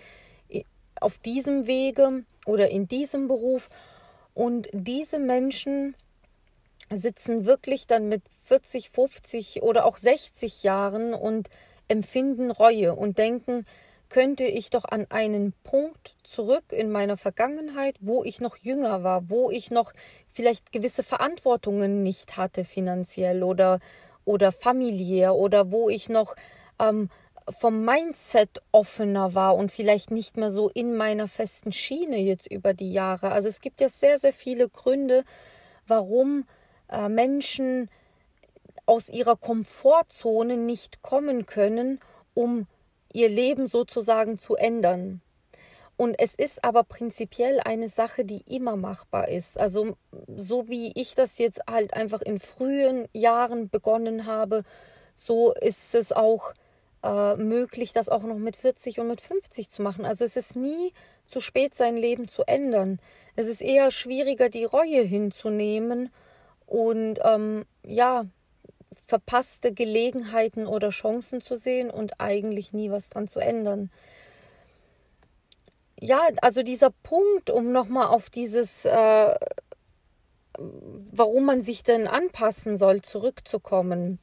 auf 1.00 1.18
diesem 1.18 1.66
Wege 1.66 2.24
oder 2.46 2.70
in 2.70 2.88
diesem 2.88 3.28
Beruf. 3.28 3.68
Und 4.32 4.68
diese 4.72 5.18
Menschen 5.18 5.94
sitzen 6.90 7.44
wirklich 7.44 7.86
dann 7.86 8.08
mit 8.08 8.22
40, 8.44 8.90
50 8.90 9.62
oder 9.62 9.84
auch 9.84 9.98
60 9.98 10.62
Jahren 10.62 11.14
und 11.14 11.48
empfinden 11.88 12.50
Reue 12.50 12.94
und 12.94 13.18
denken, 13.18 13.66
könnte 14.08 14.44
ich 14.44 14.70
doch 14.70 14.84
an 14.84 15.06
einen 15.10 15.52
Punkt 15.64 16.16
zurück 16.22 16.64
in 16.70 16.90
meiner 16.90 17.16
Vergangenheit, 17.16 17.96
wo 18.00 18.24
ich 18.24 18.40
noch 18.40 18.56
jünger 18.56 19.02
war, 19.02 19.28
wo 19.28 19.50
ich 19.50 19.70
noch 19.70 19.92
vielleicht 20.30 20.72
gewisse 20.72 21.02
Verantwortungen 21.02 22.02
nicht 22.02 22.36
hatte 22.36 22.64
finanziell 22.64 23.42
oder, 23.42 23.80
oder 24.24 24.52
familiär 24.52 25.34
oder 25.34 25.72
wo 25.72 25.88
ich 25.88 26.08
noch 26.08 26.36
ähm, 26.78 27.08
vom 27.48 27.84
Mindset 27.84 28.62
offener 28.72 29.34
war 29.34 29.54
und 29.56 29.70
vielleicht 29.70 30.10
nicht 30.10 30.36
mehr 30.36 30.50
so 30.50 30.70
in 30.70 30.96
meiner 30.96 31.28
festen 31.28 31.72
Schiene 31.72 32.18
jetzt 32.18 32.46
über 32.50 32.72
die 32.72 32.92
Jahre. 32.92 33.32
Also 33.32 33.48
es 33.48 33.60
gibt 33.60 33.80
ja 33.80 33.88
sehr, 33.88 34.18
sehr 34.18 34.32
viele 34.32 34.68
Gründe, 34.68 35.24
warum 35.86 36.46
äh, 36.88 37.08
Menschen 37.08 37.90
aus 38.86 39.08
ihrer 39.08 39.36
Komfortzone 39.36 40.56
nicht 40.56 41.02
kommen 41.02 41.46
können, 41.46 42.00
um 42.34 42.66
ihr 43.14 43.30
Leben 43.30 43.66
sozusagen 43.66 44.38
zu 44.38 44.56
ändern. 44.56 45.22
Und 45.96 46.16
es 46.18 46.34
ist 46.34 46.64
aber 46.64 46.82
prinzipiell 46.82 47.60
eine 47.60 47.88
Sache, 47.88 48.24
die 48.24 48.42
immer 48.48 48.76
machbar 48.76 49.28
ist. 49.28 49.56
Also 49.56 49.96
so 50.36 50.68
wie 50.68 50.92
ich 50.96 51.14
das 51.14 51.38
jetzt 51.38 51.62
halt 51.68 51.94
einfach 51.94 52.20
in 52.20 52.40
frühen 52.40 53.06
Jahren 53.12 53.70
begonnen 53.70 54.26
habe, 54.26 54.64
so 55.14 55.54
ist 55.54 55.94
es 55.94 56.10
auch 56.10 56.52
äh, 57.04 57.36
möglich, 57.36 57.92
das 57.92 58.08
auch 58.08 58.24
noch 58.24 58.38
mit 58.38 58.56
40 58.56 58.98
und 58.98 59.06
mit 59.06 59.20
50 59.20 59.70
zu 59.70 59.82
machen. 59.82 60.04
Also 60.04 60.24
es 60.24 60.36
ist 60.36 60.56
nie 60.56 60.92
zu 61.26 61.40
spät, 61.40 61.76
sein 61.76 61.96
Leben 61.96 62.26
zu 62.26 62.42
ändern. 62.42 62.98
Es 63.36 63.46
ist 63.46 63.62
eher 63.62 63.92
schwieriger, 63.92 64.48
die 64.48 64.64
Reue 64.64 65.02
hinzunehmen 65.02 66.10
und 66.66 67.20
ähm, 67.22 67.66
ja, 67.84 68.26
verpasste 69.06 69.72
Gelegenheiten 69.72 70.66
oder 70.66 70.90
Chancen 70.90 71.40
zu 71.40 71.56
sehen 71.56 71.90
und 71.90 72.20
eigentlich 72.20 72.72
nie 72.72 72.90
was 72.90 73.10
dran 73.10 73.28
zu 73.28 73.40
ändern. 73.40 73.90
Ja, 76.00 76.28
also 76.42 76.62
dieser 76.62 76.90
Punkt, 76.90 77.50
um 77.50 77.72
nochmal 77.72 78.08
auf 78.08 78.30
dieses, 78.30 78.84
äh, 78.84 79.34
warum 80.58 81.44
man 81.44 81.62
sich 81.62 81.82
denn 81.82 82.06
anpassen 82.06 82.76
soll, 82.76 83.02
zurückzukommen, 83.02 84.18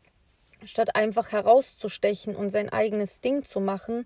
statt 0.65 0.95
einfach 0.95 1.31
herauszustechen 1.31 2.35
und 2.35 2.49
sein 2.49 2.69
eigenes 2.69 3.21
Ding 3.21 3.43
zu 3.43 3.59
machen. 3.59 4.03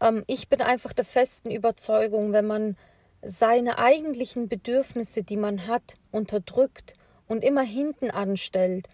Ähm, 0.00 0.24
ich 0.26 0.48
bin 0.48 0.62
einfach 0.62 0.92
der 0.92 1.04
festen 1.04 1.50
Überzeugung, 1.50 2.32
wenn 2.32 2.46
man 2.46 2.76
seine 3.22 3.78
eigentlichen 3.78 4.48
Bedürfnisse, 4.48 5.22
die 5.22 5.36
man 5.36 5.66
hat, 5.66 5.96
unterdrückt 6.12 6.94
und 7.26 7.42
immer 7.42 7.62
hinten 7.62 8.10
anstellt 8.10 8.88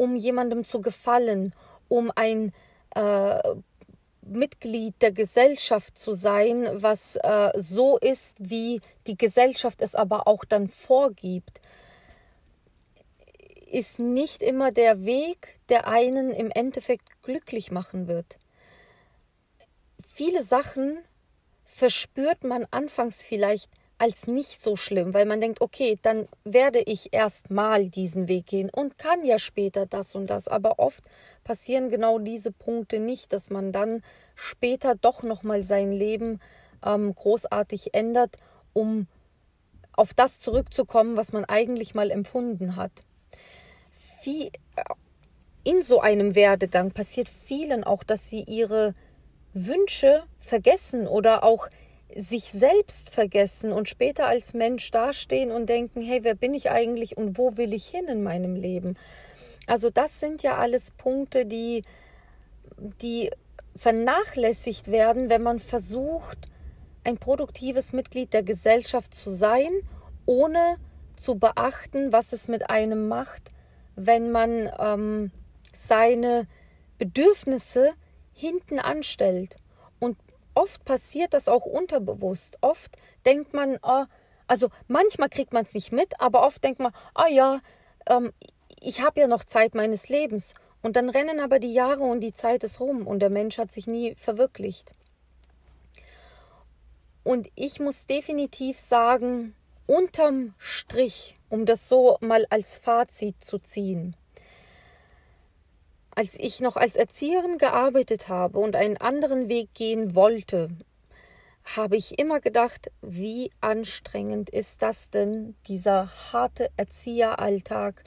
um 0.00 0.16
jemandem 0.16 0.64
zu 0.64 0.80
gefallen, 0.80 1.54
um 1.88 2.10
ein 2.16 2.54
äh, 2.94 3.38
Mitglied 4.22 4.94
der 5.02 5.12
Gesellschaft 5.12 5.98
zu 5.98 6.14
sein, 6.14 6.66
was 6.72 7.16
äh, 7.16 7.50
so 7.56 7.98
ist, 7.98 8.34
wie 8.38 8.80
die 9.06 9.18
Gesellschaft 9.18 9.82
es 9.82 9.94
aber 9.94 10.26
auch 10.26 10.46
dann 10.46 10.68
vorgibt, 10.68 11.60
ist 13.70 13.98
nicht 13.98 14.42
immer 14.42 14.72
der 14.72 15.04
Weg, 15.04 15.60
der 15.68 15.86
einen 15.86 16.30
im 16.30 16.50
Endeffekt 16.50 17.22
glücklich 17.22 17.70
machen 17.70 18.08
wird. 18.08 18.38
Viele 20.06 20.42
Sachen 20.42 20.98
verspürt 21.66 22.42
man 22.42 22.66
anfangs 22.70 23.22
vielleicht 23.22 23.70
als 24.00 24.26
nicht 24.26 24.62
so 24.62 24.76
schlimm, 24.76 25.12
weil 25.12 25.26
man 25.26 25.42
denkt, 25.42 25.60
okay, 25.60 25.98
dann 26.00 26.26
werde 26.42 26.78
ich 26.80 27.12
erst 27.12 27.50
mal 27.50 27.90
diesen 27.90 28.28
Weg 28.28 28.46
gehen 28.46 28.70
und 28.70 28.96
kann 28.96 29.22
ja 29.26 29.38
später 29.38 29.84
das 29.84 30.14
und 30.14 30.28
das. 30.28 30.48
Aber 30.48 30.78
oft 30.78 31.04
passieren 31.44 31.90
genau 31.90 32.18
diese 32.18 32.50
Punkte 32.50 32.98
nicht, 32.98 33.30
dass 33.34 33.50
man 33.50 33.72
dann 33.72 34.02
später 34.34 34.94
doch 34.94 35.22
noch 35.22 35.42
mal 35.42 35.64
sein 35.64 35.92
Leben 35.92 36.40
ähm, 36.82 37.14
großartig 37.14 37.92
ändert, 37.92 38.38
um 38.72 39.06
auf 39.92 40.14
das 40.14 40.40
zurückzukommen, 40.40 41.18
was 41.18 41.34
man 41.34 41.44
eigentlich 41.44 41.94
mal 41.94 42.10
empfunden 42.10 42.76
hat. 42.76 43.04
Wie 44.24 44.50
in 45.62 45.82
so 45.82 46.00
einem 46.00 46.34
Werdegang 46.34 46.92
passiert 46.92 47.28
vielen 47.28 47.84
auch, 47.84 48.02
dass 48.02 48.30
sie 48.30 48.44
ihre 48.44 48.94
Wünsche 49.52 50.22
vergessen 50.38 51.06
oder 51.06 51.44
auch 51.44 51.68
sich 52.16 52.44
selbst 52.44 53.10
vergessen 53.10 53.72
und 53.72 53.88
später 53.88 54.26
als 54.26 54.54
Mensch 54.54 54.90
dastehen 54.90 55.50
und 55.50 55.68
denken, 55.68 56.02
hey, 56.02 56.20
wer 56.22 56.34
bin 56.34 56.54
ich 56.54 56.70
eigentlich 56.70 57.16
und 57.16 57.38
wo 57.38 57.56
will 57.56 57.72
ich 57.72 57.86
hin 57.86 58.06
in 58.06 58.22
meinem 58.22 58.56
Leben? 58.56 58.96
Also 59.66 59.90
das 59.90 60.20
sind 60.20 60.42
ja 60.42 60.56
alles 60.56 60.90
Punkte, 60.90 61.46
die, 61.46 61.84
die 63.00 63.30
vernachlässigt 63.76 64.90
werden, 64.90 65.30
wenn 65.30 65.42
man 65.42 65.60
versucht, 65.60 66.48
ein 67.04 67.18
produktives 67.18 67.92
Mitglied 67.92 68.32
der 68.32 68.42
Gesellschaft 68.42 69.14
zu 69.14 69.30
sein, 69.30 69.70
ohne 70.26 70.76
zu 71.16 71.36
beachten, 71.36 72.12
was 72.12 72.32
es 72.32 72.48
mit 72.48 72.68
einem 72.68 73.08
macht, 73.08 73.52
wenn 73.96 74.30
man 74.32 74.70
ähm, 74.78 75.30
seine 75.72 76.46
Bedürfnisse 76.98 77.92
hinten 78.32 78.78
anstellt. 78.78 79.56
Oft 80.54 80.84
passiert 80.84 81.34
das 81.34 81.48
auch 81.48 81.66
unterbewusst. 81.66 82.58
Oft 82.60 82.96
denkt 83.24 83.54
man, 83.54 83.78
oh, 83.82 84.04
also 84.46 84.68
manchmal 84.88 85.28
kriegt 85.28 85.52
man 85.52 85.64
es 85.64 85.74
nicht 85.74 85.92
mit, 85.92 86.20
aber 86.20 86.44
oft 86.44 86.62
denkt 86.64 86.80
man, 86.80 86.92
ah 87.14 87.28
ja, 87.28 87.60
ähm, 88.08 88.32
ich 88.80 89.00
habe 89.00 89.20
ja 89.20 89.26
noch 89.26 89.44
Zeit 89.44 89.74
meines 89.74 90.08
Lebens. 90.08 90.54
Und 90.82 90.96
dann 90.96 91.10
rennen 91.10 91.40
aber 91.40 91.58
die 91.58 91.72
Jahre 91.72 92.02
und 92.02 92.20
die 92.20 92.32
Zeit 92.32 92.64
ist 92.64 92.80
rum 92.80 93.06
und 93.06 93.20
der 93.20 93.30
Mensch 93.30 93.58
hat 93.58 93.70
sich 93.70 93.86
nie 93.86 94.14
verwirklicht. 94.14 94.94
Und 97.22 97.48
ich 97.54 97.80
muss 97.80 98.06
definitiv 98.06 98.78
sagen, 98.78 99.54
unterm 99.86 100.54
Strich, 100.56 101.38
um 101.50 101.66
das 101.66 101.86
so 101.86 102.16
mal 102.20 102.46
als 102.48 102.76
Fazit 102.76 103.36
zu 103.44 103.58
ziehen, 103.58 104.16
als 106.20 106.36
ich 106.38 106.60
noch 106.60 106.76
als 106.76 106.96
Erzieherin 106.96 107.56
gearbeitet 107.56 108.28
habe 108.28 108.58
und 108.58 108.76
einen 108.76 108.98
anderen 108.98 109.48
Weg 109.48 109.72
gehen 109.72 110.14
wollte, 110.14 110.68
habe 111.64 111.96
ich 111.96 112.18
immer 112.18 112.40
gedacht, 112.40 112.90
wie 113.00 113.50
anstrengend 113.62 114.50
ist 114.50 114.82
das 114.82 115.08
denn, 115.08 115.54
dieser 115.66 116.10
harte 116.30 116.68
Erzieheralltag, 116.76 118.04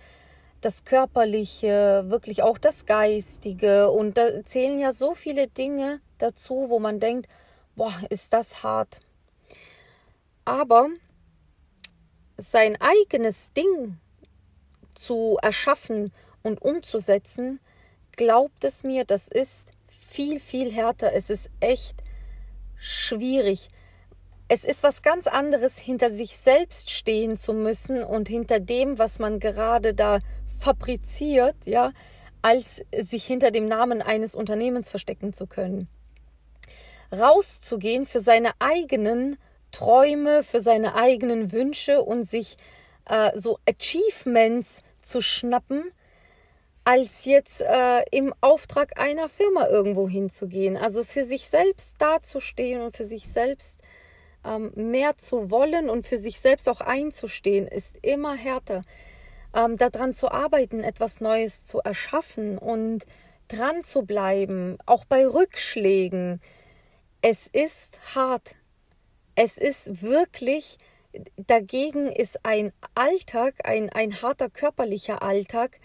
das 0.62 0.84
Körperliche, 0.84 2.06
wirklich 2.06 2.44
auch 2.44 2.60
das 2.60 2.86
Geistige. 2.86 3.90
Und 3.90 4.16
da 4.16 4.46
zählen 4.46 4.78
ja 4.78 4.92
so 4.92 5.16
viele 5.16 5.48
Dinge 5.48 6.00
dazu, 6.20 6.68
wo 6.70 6.78
man 6.78 7.00
denkt, 7.00 7.28
boah, 7.76 7.96
ist 8.12 8.32
das 8.32 8.62
hart. 8.62 9.00
Aber 10.46 10.88
sein 12.38 12.78
eigenes 12.80 13.52
Ding 13.54 13.98
zu 14.94 15.40
erschaffen 15.42 16.14
und 16.44 16.62
umzusetzen, 16.62 17.60
glaubt 18.18 18.64
es 18.64 18.84
mir, 18.84 19.06
das 19.06 19.28
ist 19.28 19.72
viel, 19.86 20.40
viel 20.40 20.72
härter. 20.72 21.14
Es 21.14 21.30
ist 21.30 21.50
echt 21.60 21.96
schwierig. 22.76 23.70
Es 24.48 24.64
ist 24.64 24.84
was 24.84 25.02
ganz 25.02 25.28
anderes, 25.28 25.78
hinter 25.78 26.12
sich 26.12 26.38
selbst 26.38 26.92
stehen 26.92 27.38
zu 27.38 27.54
müssen 27.54 28.04
und 28.04 28.28
hinter 28.28 28.60
dem, 28.60 29.00
was 29.00 29.20
man 29.20 29.40
gerade 29.40 29.94
da 29.94 30.20
fabriziert, 30.60 31.56
ja, 31.66 31.92
als 32.42 32.84
sich 32.92 33.26
hinter 33.26 33.52
dem 33.52 33.68
Namen 33.68 34.02
eines 34.02 34.36
Unternehmens 34.36 34.90
verstecken 34.90 35.34
zu 35.34 35.48
können. 35.48 35.88
Rauszugehen 37.12 38.06
für 38.06 38.20
seine 38.20 38.52
eigenen 38.60 39.38
Träume, 39.72 40.44
für 40.44 40.60
seine 40.60 40.96
eigenen 40.96 41.52
Wünsche 41.52 42.02
und 42.02 42.24
sich 42.24 42.58
äh, 43.06 43.32
so 43.36 43.60
Achievements 43.68 44.84
zu 45.02 45.22
schnappen, 45.22 45.84
als 46.86 47.26
jetzt 47.26 47.62
äh, 47.62 48.04
im 48.12 48.34
Auftrag 48.42 49.00
einer 49.00 49.30
Firma 49.30 49.68
irgendwo 49.68 50.10
hinzugehen. 50.10 50.76
Also 50.76 51.04
für 51.04 51.24
sich 51.24 51.48
selbst 51.48 51.96
dazustehen 52.00 52.82
und 52.82 52.96
für 52.96 53.06
sich 53.06 53.28
selbst 53.28 53.80
ähm, 54.46 54.72
mehr 54.76 55.16
zu 55.16 55.50
wollen 55.50 55.90
und 55.90 56.06
für 56.06 56.18
sich 56.18 56.40
selbst 56.40 56.68
auch 56.68 56.82
einzustehen, 56.82 57.68
ist 57.68 57.96
immer 58.02 58.36
härter. 58.36 58.82
Ähm, 59.56 59.78
daran 59.78 60.14
zu 60.14 60.32
arbeiten, 60.32 60.84
etwas 60.84 61.22
Neues 61.22 61.66
zu 61.66 61.80
erschaffen 61.80 62.58
und 62.58 63.06
dran 63.48 63.84
zu 63.84 64.04
bleiben, 64.04 64.78
auch 64.86 65.06
bei 65.06 65.26
Rückschlägen. 65.26 66.42
Es 67.22 67.48
ist 67.48 68.00
hart, 68.16 68.56
es 69.36 69.58
ist 69.58 70.02
wirklich, 70.02 70.78
dagegen 71.38 72.08
ist 72.08 72.44
ein 72.44 72.74
Alltag, 72.96 73.68
ein, 73.68 73.90
ein 73.92 74.22
harter 74.22 74.50
körperlicher 74.50 75.22
Alltag, 75.22 75.80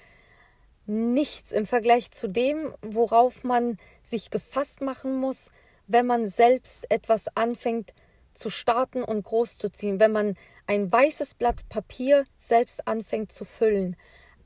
nichts 0.88 1.52
im 1.52 1.66
Vergleich 1.66 2.10
zu 2.10 2.28
dem, 2.28 2.74
worauf 2.82 3.44
man 3.44 3.76
sich 4.02 4.30
gefasst 4.30 4.80
machen 4.80 5.20
muss, 5.20 5.50
wenn 5.86 6.06
man 6.06 6.26
selbst 6.26 6.90
etwas 6.90 7.28
anfängt 7.36 7.94
zu 8.34 8.50
starten 8.50 9.02
und 9.02 9.24
groß 9.24 9.58
zu 9.58 9.70
ziehen, 9.70 10.00
wenn 10.00 10.12
man 10.12 10.34
ein 10.66 10.90
weißes 10.90 11.34
Blatt 11.34 11.68
Papier 11.68 12.24
selbst 12.36 12.86
anfängt 12.86 13.32
zu 13.32 13.44
füllen. 13.44 13.96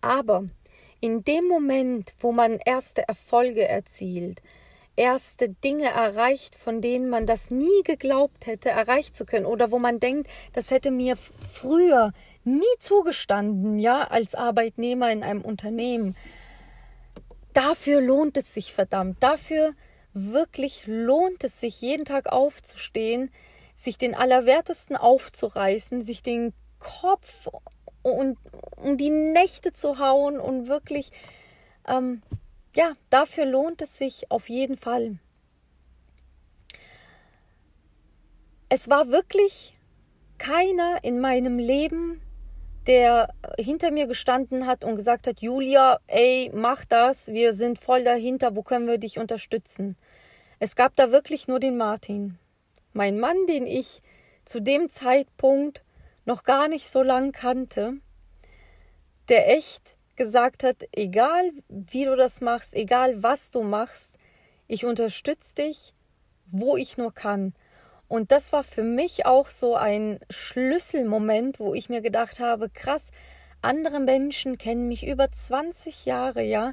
Aber 0.00 0.44
in 1.00 1.24
dem 1.24 1.46
Moment, 1.46 2.14
wo 2.20 2.33
man 2.33 2.59
erste 2.64 3.07
Erfolge 3.07 3.66
erzielt, 3.66 4.40
erste 4.96 5.48
Dinge 5.48 5.88
erreicht, 5.88 6.55
von 6.55 6.81
denen 6.81 7.09
man 7.09 7.26
das 7.26 7.50
nie 7.50 7.83
geglaubt 7.85 8.46
hätte, 8.46 8.70
erreicht 8.70 9.14
zu 9.14 9.24
können 9.24 9.46
oder 9.46 9.70
wo 9.70 9.78
man 9.78 10.00
denkt, 10.00 10.28
das 10.52 10.70
hätte 10.70 10.90
mir 10.90 11.16
früher 11.16 12.12
nie 12.44 12.62
zugestanden, 12.78 13.78
ja, 13.78 14.05
als 14.05 14.35
Arbeitnehmer 14.35 15.11
in 15.11 15.22
einem 15.22 15.42
Unternehmen. 15.42 16.16
Dafür 17.55 18.00
lohnt 18.00 18.37
es 18.37 18.55
sich 18.55 18.72
verdammt. 18.72 19.16
Dafür 19.20 19.72
wirklich 20.14 20.85
lohnt 20.87 21.44
es 21.44 21.61
sich, 21.61 21.81
jeden 21.81 22.05
Tag 22.05 22.31
aufzustehen, 22.31 23.31
sich 23.74 23.98
den 23.98 24.14
Allerwertesten 24.14 24.96
aufzureißen, 24.96 26.02
sich 26.02 26.22
den 26.22 26.52
Kopf 26.78 27.48
und 28.02 28.37
um 28.76 28.98
die 28.98 29.11
Nächte 29.11 29.72
zu 29.72 29.98
hauen 29.98 30.38
und 30.38 30.68
wirklich 30.68 31.12
ähm, 31.87 32.22
ja, 32.74 32.94
dafür 33.11 33.44
lohnt 33.44 33.82
es 33.82 33.98
sich 33.98 34.30
auf 34.30 34.48
jeden 34.48 34.76
Fall. 34.76 35.18
Es 38.68 38.88
war 38.88 39.08
wirklich 39.08 39.74
keiner 40.38 41.04
in 41.04 41.20
meinem 41.20 41.58
Leben, 41.58 42.22
der 42.87 43.32
hinter 43.58 43.90
mir 43.90 44.06
gestanden 44.06 44.66
hat 44.66 44.85
und 44.85 44.96
gesagt 44.96 45.26
hat, 45.26 45.40
Julia, 45.40 45.98
ey, 46.06 46.50
mach 46.54 46.85
das, 46.85 47.28
wir 47.28 47.54
sind 47.54 47.78
voll 47.78 48.02
dahinter, 48.02 48.56
wo 48.56 48.62
können 48.62 48.88
wir 48.88 48.98
dich 48.98 49.18
unterstützen? 49.18 49.96
Es 50.58 50.74
gab 50.74 50.96
da 50.96 51.12
wirklich 51.12 51.48
nur 51.48 51.61
den 51.61 51.76
Martin, 51.76 52.38
mein 52.92 53.20
Mann, 53.20 53.46
den 53.46 53.66
ich 53.66 54.02
zu 54.44 54.61
dem 54.61 54.88
Zeitpunkt 54.88 55.85
noch 56.24 56.42
gar 56.42 56.68
nicht 56.68 56.88
so 56.88 57.02
lang 57.02 57.32
kannte, 57.32 57.94
der 59.28 59.54
echt 59.54 59.96
gesagt 60.16 60.64
hat, 60.64 60.77
egal 60.92 61.51
wie 61.68 62.05
du 62.05 62.16
das 62.16 62.40
machst, 62.40 62.75
egal 62.75 63.22
was 63.22 63.51
du 63.51 63.62
machst, 63.62 64.18
ich 64.68 64.85
unterstütze 64.85 65.55
dich, 65.57 65.94
wo 66.46 66.77
ich 66.77 66.96
nur 66.96 67.12
kann. 67.12 67.55
Und 68.09 68.31
das 68.31 68.53
war 68.53 68.62
für 68.62 68.83
mich 68.83 69.25
auch 69.25 69.48
so 69.48 69.75
ein 69.75 70.18
Schlüsselmoment, 70.29 71.59
wo 71.59 71.75
ich 71.75 71.88
mir 71.88 72.03
gedacht 72.03 72.40
habe, 72.40 72.68
krass, 72.68 73.09
andere 73.62 74.01
Menschen 74.01 74.59
kennen 74.59 74.88
mich 74.88 75.07
über 75.07 75.33
20 75.33 76.05
Jahre, 76.05 76.42
ja, 76.42 76.72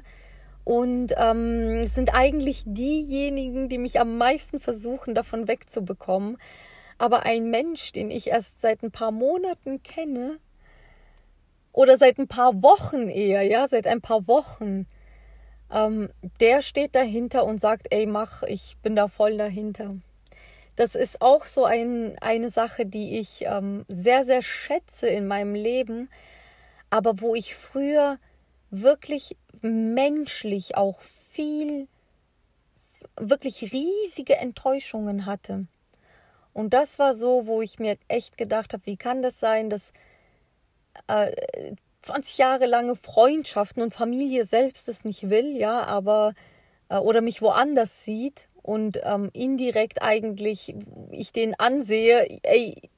und 0.64 1.14
ähm, 1.16 1.82
sind 1.84 2.12
eigentlich 2.14 2.64
diejenigen, 2.66 3.68
die 3.68 3.78
mich 3.78 3.98
am 3.98 4.18
meisten 4.18 4.60
versuchen, 4.60 5.14
davon 5.14 5.48
wegzubekommen. 5.48 6.36
Aber 6.98 7.22
ein 7.24 7.50
Mensch, 7.50 7.92
den 7.92 8.10
ich 8.10 8.28
erst 8.28 8.60
seit 8.60 8.82
ein 8.82 8.90
paar 8.90 9.10
Monaten 9.10 9.82
kenne, 9.82 10.38
oder 11.72 11.98
seit 11.98 12.18
ein 12.18 12.28
paar 12.28 12.62
Wochen 12.62 13.08
eher, 13.08 13.42
ja, 13.42 13.68
seit 13.68 13.86
ein 13.86 14.00
paar 14.00 14.26
Wochen, 14.26 14.86
ähm, 15.72 16.10
der 16.40 16.62
steht 16.62 16.94
dahinter 16.94 17.44
und 17.44 17.60
sagt, 17.60 17.86
ey, 17.90 18.06
mach, 18.06 18.42
ich 18.42 18.76
bin 18.82 18.96
da 18.96 19.08
voll 19.08 19.36
dahinter. 19.36 19.96
Das 20.76 20.94
ist 20.94 21.20
auch 21.20 21.46
so 21.46 21.64
ein, 21.64 22.16
eine 22.20 22.50
Sache, 22.50 22.86
die 22.86 23.18
ich 23.18 23.44
ähm, 23.44 23.84
sehr, 23.88 24.24
sehr 24.24 24.42
schätze 24.42 25.08
in 25.08 25.26
meinem 25.26 25.54
Leben, 25.54 26.08
aber 26.88 27.20
wo 27.20 27.34
ich 27.34 27.54
früher 27.54 28.18
wirklich 28.70 29.36
menschlich 29.62 30.76
auch 30.76 31.00
viel, 31.00 31.86
wirklich 33.16 33.72
riesige 33.72 34.36
Enttäuschungen 34.36 35.26
hatte. 35.26 35.66
Und 36.52 36.74
das 36.74 36.98
war 36.98 37.14
so, 37.14 37.46
wo 37.46 37.62
ich 37.62 37.78
mir 37.78 37.96
echt 38.08 38.36
gedacht 38.36 38.72
habe, 38.72 38.86
wie 38.86 38.96
kann 38.96 39.22
das 39.22 39.38
sein, 39.38 39.70
dass 39.70 39.92
äh, 41.06 41.32
20 42.02 42.38
Jahre 42.38 42.66
lange 42.66 42.96
Freundschaften 42.96 43.82
und 43.82 43.94
Familie 43.94 44.44
selbst 44.44 44.88
es 44.88 45.04
nicht 45.04 45.28
will, 45.28 45.56
ja, 45.56 45.84
aber 45.84 46.34
äh, 46.88 46.96
oder 46.96 47.20
mich 47.20 47.42
woanders 47.42 48.04
sieht 48.04 48.48
und 48.62 49.00
ähm, 49.04 49.30
indirekt 49.32 50.02
eigentlich 50.02 50.74
ich 51.10 51.32
den 51.32 51.58
ansehe, 51.58 52.26
ey, 52.42 52.90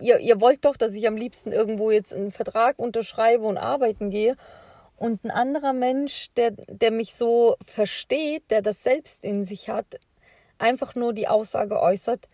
ihr, 0.00 0.18
ihr 0.18 0.40
wollt 0.40 0.64
doch, 0.64 0.76
dass 0.76 0.94
ich 0.94 1.06
am 1.06 1.16
liebsten 1.16 1.52
irgendwo 1.52 1.90
jetzt 1.90 2.14
einen 2.14 2.32
Vertrag 2.32 2.78
unterschreibe 2.78 3.44
und 3.44 3.58
arbeiten 3.58 4.10
gehe. 4.10 4.36
Und 4.96 5.24
ein 5.24 5.30
anderer 5.30 5.72
Mensch, 5.72 6.28
der, 6.36 6.50
der 6.50 6.90
mich 6.90 7.14
so 7.14 7.56
versteht, 7.64 8.50
der 8.50 8.60
das 8.60 8.82
selbst 8.82 9.24
in 9.24 9.44
sich 9.44 9.70
hat, 9.70 9.98
einfach 10.58 10.94
nur 10.94 11.14
die 11.14 11.28
Aussage 11.28 11.80
äußert, 11.80 12.28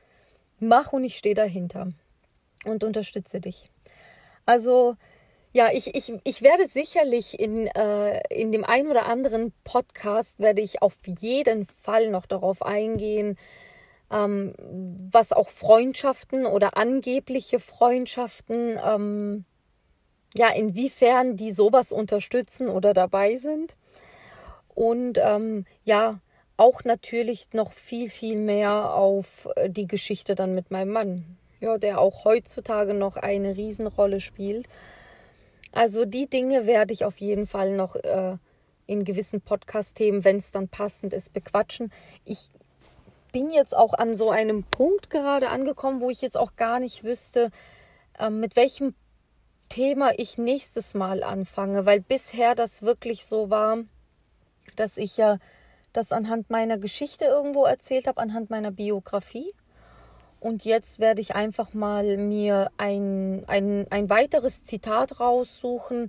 mach 0.58 0.92
und 0.92 1.04
ich 1.04 1.16
stehe 1.16 1.34
dahinter 1.34 1.92
und 2.64 2.82
unterstütze 2.82 3.40
dich. 3.40 3.70
Also 4.46 4.96
Ja, 5.54 5.70
ich, 5.72 5.94
ich, 5.96 6.12
ich 6.24 6.42
werde 6.42 6.68
sicherlich 6.68 7.40
in, 7.40 7.66
äh, 7.68 8.20
in 8.28 8.52
dem 8.52 8.64
ein 8.64 8.88
oder 8.88 9.06
anderen 9.06 9.54
Podcast 9.64 10.38
werde 10.40 10.62
ich 10.62 10.82
auf 10.82 10.98
jeden 11.06 11.66
Fall 11.82 12.10
noch 12.10 12.26
darauf 12.26 12.62
eingehen, 12.62 13.38
ähm, 14.10 14.54
was 15.10 15.32
auch 15.32 15.48
Freundschaften 15.48 16.46
oder 16.46 16.76
angebliche 16.76 17.60
Freundschaften, 17.60 18.78
ähm, 18.84 19.46
ja, 20.34 20.50
inwiefern 20.50 21.36
die 21.36 21.52
sowas 21.52 21.92
unterstützen 21.92 22.68
oder 22.68 22.94
dabei 22.94 23.36
sind. 23.36 23.76
Und 24.74 25.18
ähm, 25.18 25.64
ja, 25.84 26.20
auch 26.58 26.84
natürlich 26.84 27.48
noch 27.54 27.72
viel, 27.72 28.10
viel 28.10 28.36
mehr 28.38 28.94
auf 28.94 29.48
äh, 29.56 29.70
die 29.70 29.86
Geschichte 29.86 30.34
dann 30.34 30.54
mit 30.54 30.70
meinem 30.70 30.92
Mann, 30.92 31.38
ja, 31.66 31.78
der 31.78 32.00
auch 32.00 32.24
heutzutage 32.24 32.94
noch 32.94 33.16
eine 33.16 33.56
Riesenrolle 33.56 34.20
spielt. 34.20 34.68
Also 35.72 36.04
die 36.04 36.28
Dinge 36.28 36.66
werde 36.66 36.94
ich 36.94 37.04
auf 37.04 37.18
jeden 37.18 37.46
Fall 37.46 37.76
noch 37.76 37.96
äh, 37.96 38.36
in 38.86 39.04
gewissen 39.04 39.40
Podcast-Themen, 39.40 40.24
wenn 40.24 40.38
es 40.38 40.52
dann 40.52 40.68
passend 40.68 41.12
ist, 41.12 41.32
bequatschen. 41.32 41.92
Ich 42.24 42.50
bin 43.32 43.50
jetzt 43.50 43.76
auch 43.76 43.92
an 43.92 44.14
so 44.14 44.30
einem 44.30 44.62
Punkt 44.64 45.10
gerade 45.10 45.50
angekommen, 45.50 46.00
wo 46.00 46.08
ich 46.08 46.22
jetzt 46.22 46.38
auch 46.38 46.56
gar 46.56 46.78
nicht 46.78 47.04
wüsste, 47.04 47.50
äh, 48.18 48.30
mit 48.30 48.56
welchem 48.56 48.94
Thema 49.68 50.12
ich 50.16 50.38
nächstes 50.38 50.94
Mal 50.94 51.22
anfange, 51.22 51.84
weil 51.84 52.00
bisher 52.00 52.54
das 52.54 52.82
wirklich 52.82 53.26
so 53.26 53.50
war, 53.50 53.78
dass 54.76 54.96
ich 54.96 55.16
ja 55.16 55.38
das 55.92 56.12
anhand 56.12 56.48
meiner 56.48 56.78
Geschichte 56.78 57.24
irgendwo 57.24 57.64
erzählt 57.64 58.06
habe, 58.06 58.20
anhand 58.20 58.50
meiner 58.50 58.70
Biografie. 58.70 59.52
Und 60.46 60.64
jetzt 60.64 61.00
werde 61.00 61.20
ich 61.20 61.34
einfach 61.34 61.74
mal 61.74 62.16
mir 62.18 62.70
ein, 62.76 63.42
ein, 63.48 63.88
ein 63.90 64.08
weiteres 64.08 64.62
Zitat 64.62 65.18
raussuchen, 65.18 66.08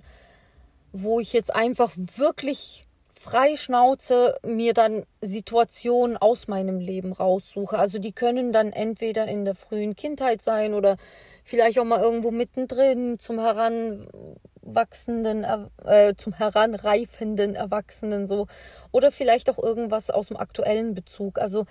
wo 0.92 1.18
ich 1.18 1.32
jetzt 1.32 1.52
einfach 1.52 1.90
wirklich 1.96 2.86
frei 3.10 3.56
Schnauze 3.56 4.36
mir 4.46 4.74
dann 4.74 5.02
Situationen 5.20 6.16
aus 6.16 6.46
meinem 6.46 6.78
Leben 6.78 7.12
raussuche. 7.12 7.80
Also 7.80 7.98
die 7.98 8.12
können 8.12 8.52
dann 8.52 8.72
entweder 8.72 9.26
in 9.26 9.44
der 9.44 9.56
frühen 9.56 9.96
Kindheit 9.96 10.40
sein 10.40 10.72
oder 10.72 10.98
vielleicht 11.42 11.80
auch 11.80 11.84
mal 11.84 12.00
irgendwo 12.00 12.30
mittendrin 12.30 13.18
zum 13.18 13.40
heranwachsenden, 13.40 15.44
äh, 15.84 16.14
zum 16.16 16.32
heranreifenden 16.32 17.56
Erwachsenen 17.56 18.28
so. 18.28 18.46
Oder 18.92 19.10
vielleicht 19.10 19.50
auch 19.50 19.58
irgendwas 19.58 20.10
aus 20.10 20.28
dem 20.28 20.36
aktuellen 20.36 20.94
Bezug. 20.94 21.40
Also 21.40 21.66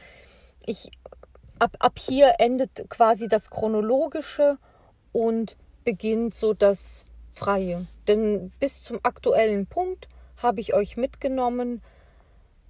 ich 0.66 0.92
ab, 1.60 1.76
ab 1.80 2.00
hier 2.00 2.36
endet 2.40 2.90
quasi 2.90 3.28
das 3.28 3.50
Chronologische 3.50 4.58
und 5.12 5.58
beginnt 5.84 6.34
so 6.34 6.54
das 6.54 7.06
Freie. 7.32 7.88
Denn 8.08 8.52
bis 8.60 8.84
zum 8.84 9.00
aktuellen 9.04 9.68
Punkt 9.68 10.08
habe 10.38 10.60
ich 10.60 10.74
euch 10.74 10.98
mitgenommen. 10.98 11.82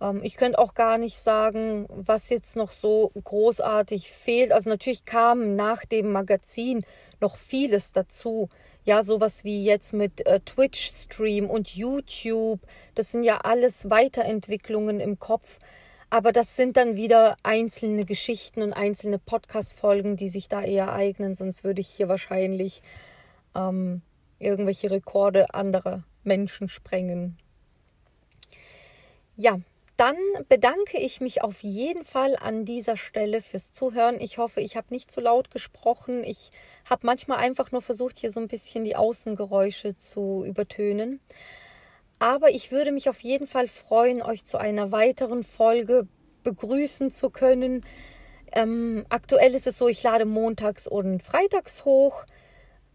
Ähm, 0.01 0.21
ich 0.23 0.35
könnte 0.35 0.59
auch 0.59 0.73
gar 0.73 0.97
nicht 0.97 1.17
sagen, 1.17 1.87
was 1.89 2.29
jetzt 2.29 2.55
noch 2.55 2.71
so 2.71 3.11
großartig 3.23 4.11
fehlt. 4.11 4.51
Also 4.51 4.69
natürlich 4.69 5.05
kam 5.05 5.55
nach 5.55 5.85
dem 5.85 6.11
Magazin 6.11 6.85
noch 7.19 7.37
vieles 7.37 7.91
dazu. 7.91 8.49
Ja, 8.83 9.03
sowas 9.03 9.43
wie 9.43 9.65
jetzt 9.65 9.93
mit 9.93 10.25
äh, 10.25 10.39
Twitch-Stream 10.39 11.49
und 11.49 11.75
YouTube. 11.75 12.61
Das 12.95 13.11
sind 13.11 13.23
ja 13.23 13.39
alles 13.39 13.89
Weiterentwicklungen 13.89 14.99
im 14.99 15.19
Kopf. 15.19 15.59
Aber 16.09 16.31
das 16.31 16.55
sind 16.55 16.77
dann 16.77 16.95
wieder 16.95 17.35
einzelne 17.43 18.05
Geschichten 18.05 18.61
und 18.61 18.71
einzelne 18.71 19.19
Podcast-Folgen, 19.19 20.15
die 20.15 20.29
sich 20.29 20.47
da 20.47 20.63
eher 20.63 20.93
eignen. 20.93 21.35
Sonst 21.35 21.65
würde 21.65 21.81
ich 21.81 21.87
hier 21.87 22.07
wahrscheinlich 22.07 22.81
ähm, 23.55 24.01
irgendwelche 24.39 24.89
Rekorde 24.89 25.53
anderer 25.53 26.03
Menschen 26.23 26.69
sprengen. 26.69 27.37
Ja, 29.35 29.59
dann 29.97 30.15
bedanke 30.47 30.97
ich 30.99 31.21
mich 31.21 31.41
auf 31.41 31.61
jeden 31.61 32.05
Fall 32.05 32.37
an 32.39 32.65
dieser 32.65 32.97
Stelle 32.97 33.41
fürs 33.41 33.73
Zuhören. 33.73 34.21
Ich 34.21 34.37
hoffe, 34.37 34.61
ich 34.61 34.77
habe 34.77 34.87
nicht 34.91 35.11
zu 35.11 35.19
laut 35.21 35.51
gesprochen. 35.51 36.23
Ich 36.23 36.51
habe 36.85 37.05
manchmal 37.05 37.39
einfach 37.39 37.71
nur 37.71 37.81
versucht, 37.81 38.19
hier 38.19 38.31
so 38.31 38.39
ein 38.39 38.47
bisschen 38.47 38.85
die 38.85 38.95
Außengeräusche 38.95 39.97
zu 39.97 40.45
übertönen. 40.45 41.19
Aber 42.19 42.49
ich 42.49 42.71
würde 42.71 42.91
mich 42.91 43.09
auf 43.09 43.19
jeden 43.19 43.47
Fall 43.47 43.67
freuen, 43.67 44.21
euch 44.21 44.43
zu 44.45 44.57
einer 44.57 44.91
weiteren 44.91 45.43
Folge 45.43 46.07
begrüßen 46.43 47.11
zu 47.11 47.29
können. 47.29 47.81
Ähm, 48.51 49.05
aktuell 49.09 49.53
ist 49.53 49.67
es 49.67 49.77
so, 49.77 49.87
ich 49.87 50.01
lade 50.01 50.25
montags 50.25 50.87
und 50.87 51.21
freitags 51.21 51.85
hoch. 51.85 52.25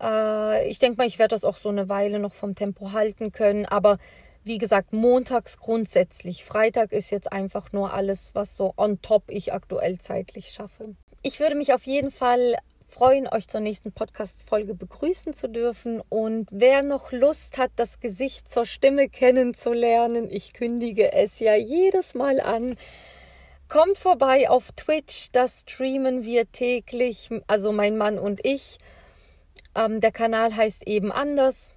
Äh, 0.01 0.69
ich 0.69 0.79
denke 0.79 0.97
mal, 0.99 1.07
ich 1.07 1.19
werde 1.19 1.35
das 1.35 1.45
auch 1.45 1.57
so 1.57 1.69
eine 1.69 1.89
Weile 1.89 2.19
noch 2.19 2.33
vom 2.33 2.55
Tempo 2.55 2.93
halten 2.93 3.31
können. 3.31 3.67
Aber 3.67 3.99
wie 4.45 4.59
gesagt, 4.59 4.93
montags 4.93 5.59
grundsätzlich. 5.59 6.45
Freitag 6.45 6.93
ist 6.93 7.11
jetzt 7.11 7.33
einfach 7.33 7.73
nur 7.73 7.93
alles, 7.93 8.35
was 8.35 8.57
so 8.57 8.75
on 8.77 9.01
top 9.03 9.25
ich 9.29 9.53
aktuell 9.53 9.99
zeitlich 9.99 10.51
schaffe. 10.51 10.97
Ich 11.23 11.39
würde 11.39 11.55
mich 11.55 11.73
auf 11.73 11.85
jeden 11.85 12.11
Fall 12.11 12.57
freuen, 12.93 13.27
euch 13.27 13.49
zur 13.49 13.61
nächsten 13.61 13.91
Podcast-Folge 13.91 14.75
begrüßen 14.75 15.33
zu 15.33 15.49
dürfen. 15.49 16.03
Und 16.11 16.49
wer 16.51 16.83
noch 16.83 17.11
Lust 17.11 17.57
hat, 17.57 17.71
das 17.77 18.01
Gesicht 18.01 18.51
zur 18.51 18.67
Stimme 18.67 19.09
kennenzulernen, 19.09 20.29
ich 20.31 20.53
kündige 20.53 21.13
es 21.13 21.39
ja 21.39 21.55
jedes 21.55 22.15
Mal 22.15 22.39
an. 22.39 22.77
Kommt 23.69 23.97
vorbei 23.97 24.51
auf 24.51 24.73
Twitch, 24.73 25.31
das 25.33 25.63
streamen 25.63 26.25
wir 26.25 26.53
täglich, 26.53 27.31
also 27.47 27.73
mein 27.73 27.97
Mann 27.97 28.19
und 28.19 28.45
ich. 28.45 28.79
Ähm, 29.75 30.01
der 30.01 30.13
Kanal 30.13 30.55
heißt 30.55 30.87
eben 30.87 31.11
anders. 31.11 31.73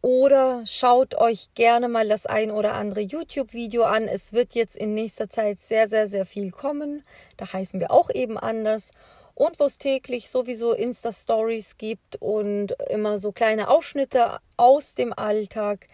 Oder 0.00 0.62
schaut 0.66 1.16
euch 1.16 1.52
gerne 1.54 1.88
mal 1.88 2.08
das 2.08 2.24
ein 2.24 2.50
oder 2.50 2.74
andere 2.74 3.00
YouTube-Video 3.00 3.82
an. 3.82 4.04
Es 4.04 4.32
wird 4.32 4.54
jetzt 4.54 4.76
in 4.76 4.94
nächster 4.94 5.28
Zeit 5.28 5.60
sehr, 5.60 5.88
sehr, 5.88 6.08
sehr 6.08 6.24
viel 6.24 6.50
kommen. 6.50 7.02
Da 7.36 7.52
heißen 7.52 7.78
wir 7.78 7.90
auch 7.90 8.08
eben 8.08 8.38
anders 8.38 8.92
und 9.36 9.60
wo 9.60 9.64
es 9.64 9.76
täglich 9.78 10.30
sowieso 10.30 10.72
Insta-Stories 10.72 11.76
gibt 11.76 12.16
und 12.16 12.72
immer 12.88 13.18
so 13.18 13.32
kleine 13.32 13.68
Ausschnitte 13.68 14.38
aus 14.56 14.94
dem 14.94 15.12
Alltag. 15.12 15.88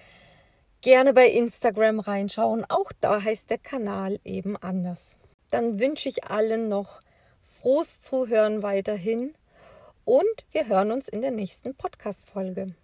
Gerne 0.81 1.13
bei 1.13 1.29
Instagram 1.29 2.01
reinschauen. 2.01 2.65
Auch 2.69 2.93
da 3.01 3.23
heißt 3.23 3.51
der 3.51 3.59
Kanal 3.59 4.21
eben 4.25 4.57
anders. 4.57 5.19
Dann 5.51 5.81
wünsche 5.81 6.09
ich 6.09 6.25
allen 6.25 6.69
noch 6.69 7.03
frohes 7.43 8.01
Zuhören 8.01 8.63
weiterhin 8.63 9.35
und 10.05 10.47
wir 10.53 10.69
hören 10.69 10.93
uns 10.93 11.09
in 11.09 11.21
der 11.21 11.33
nächsten 11.33 11.75
Podcast-Folge. 11.75 12.75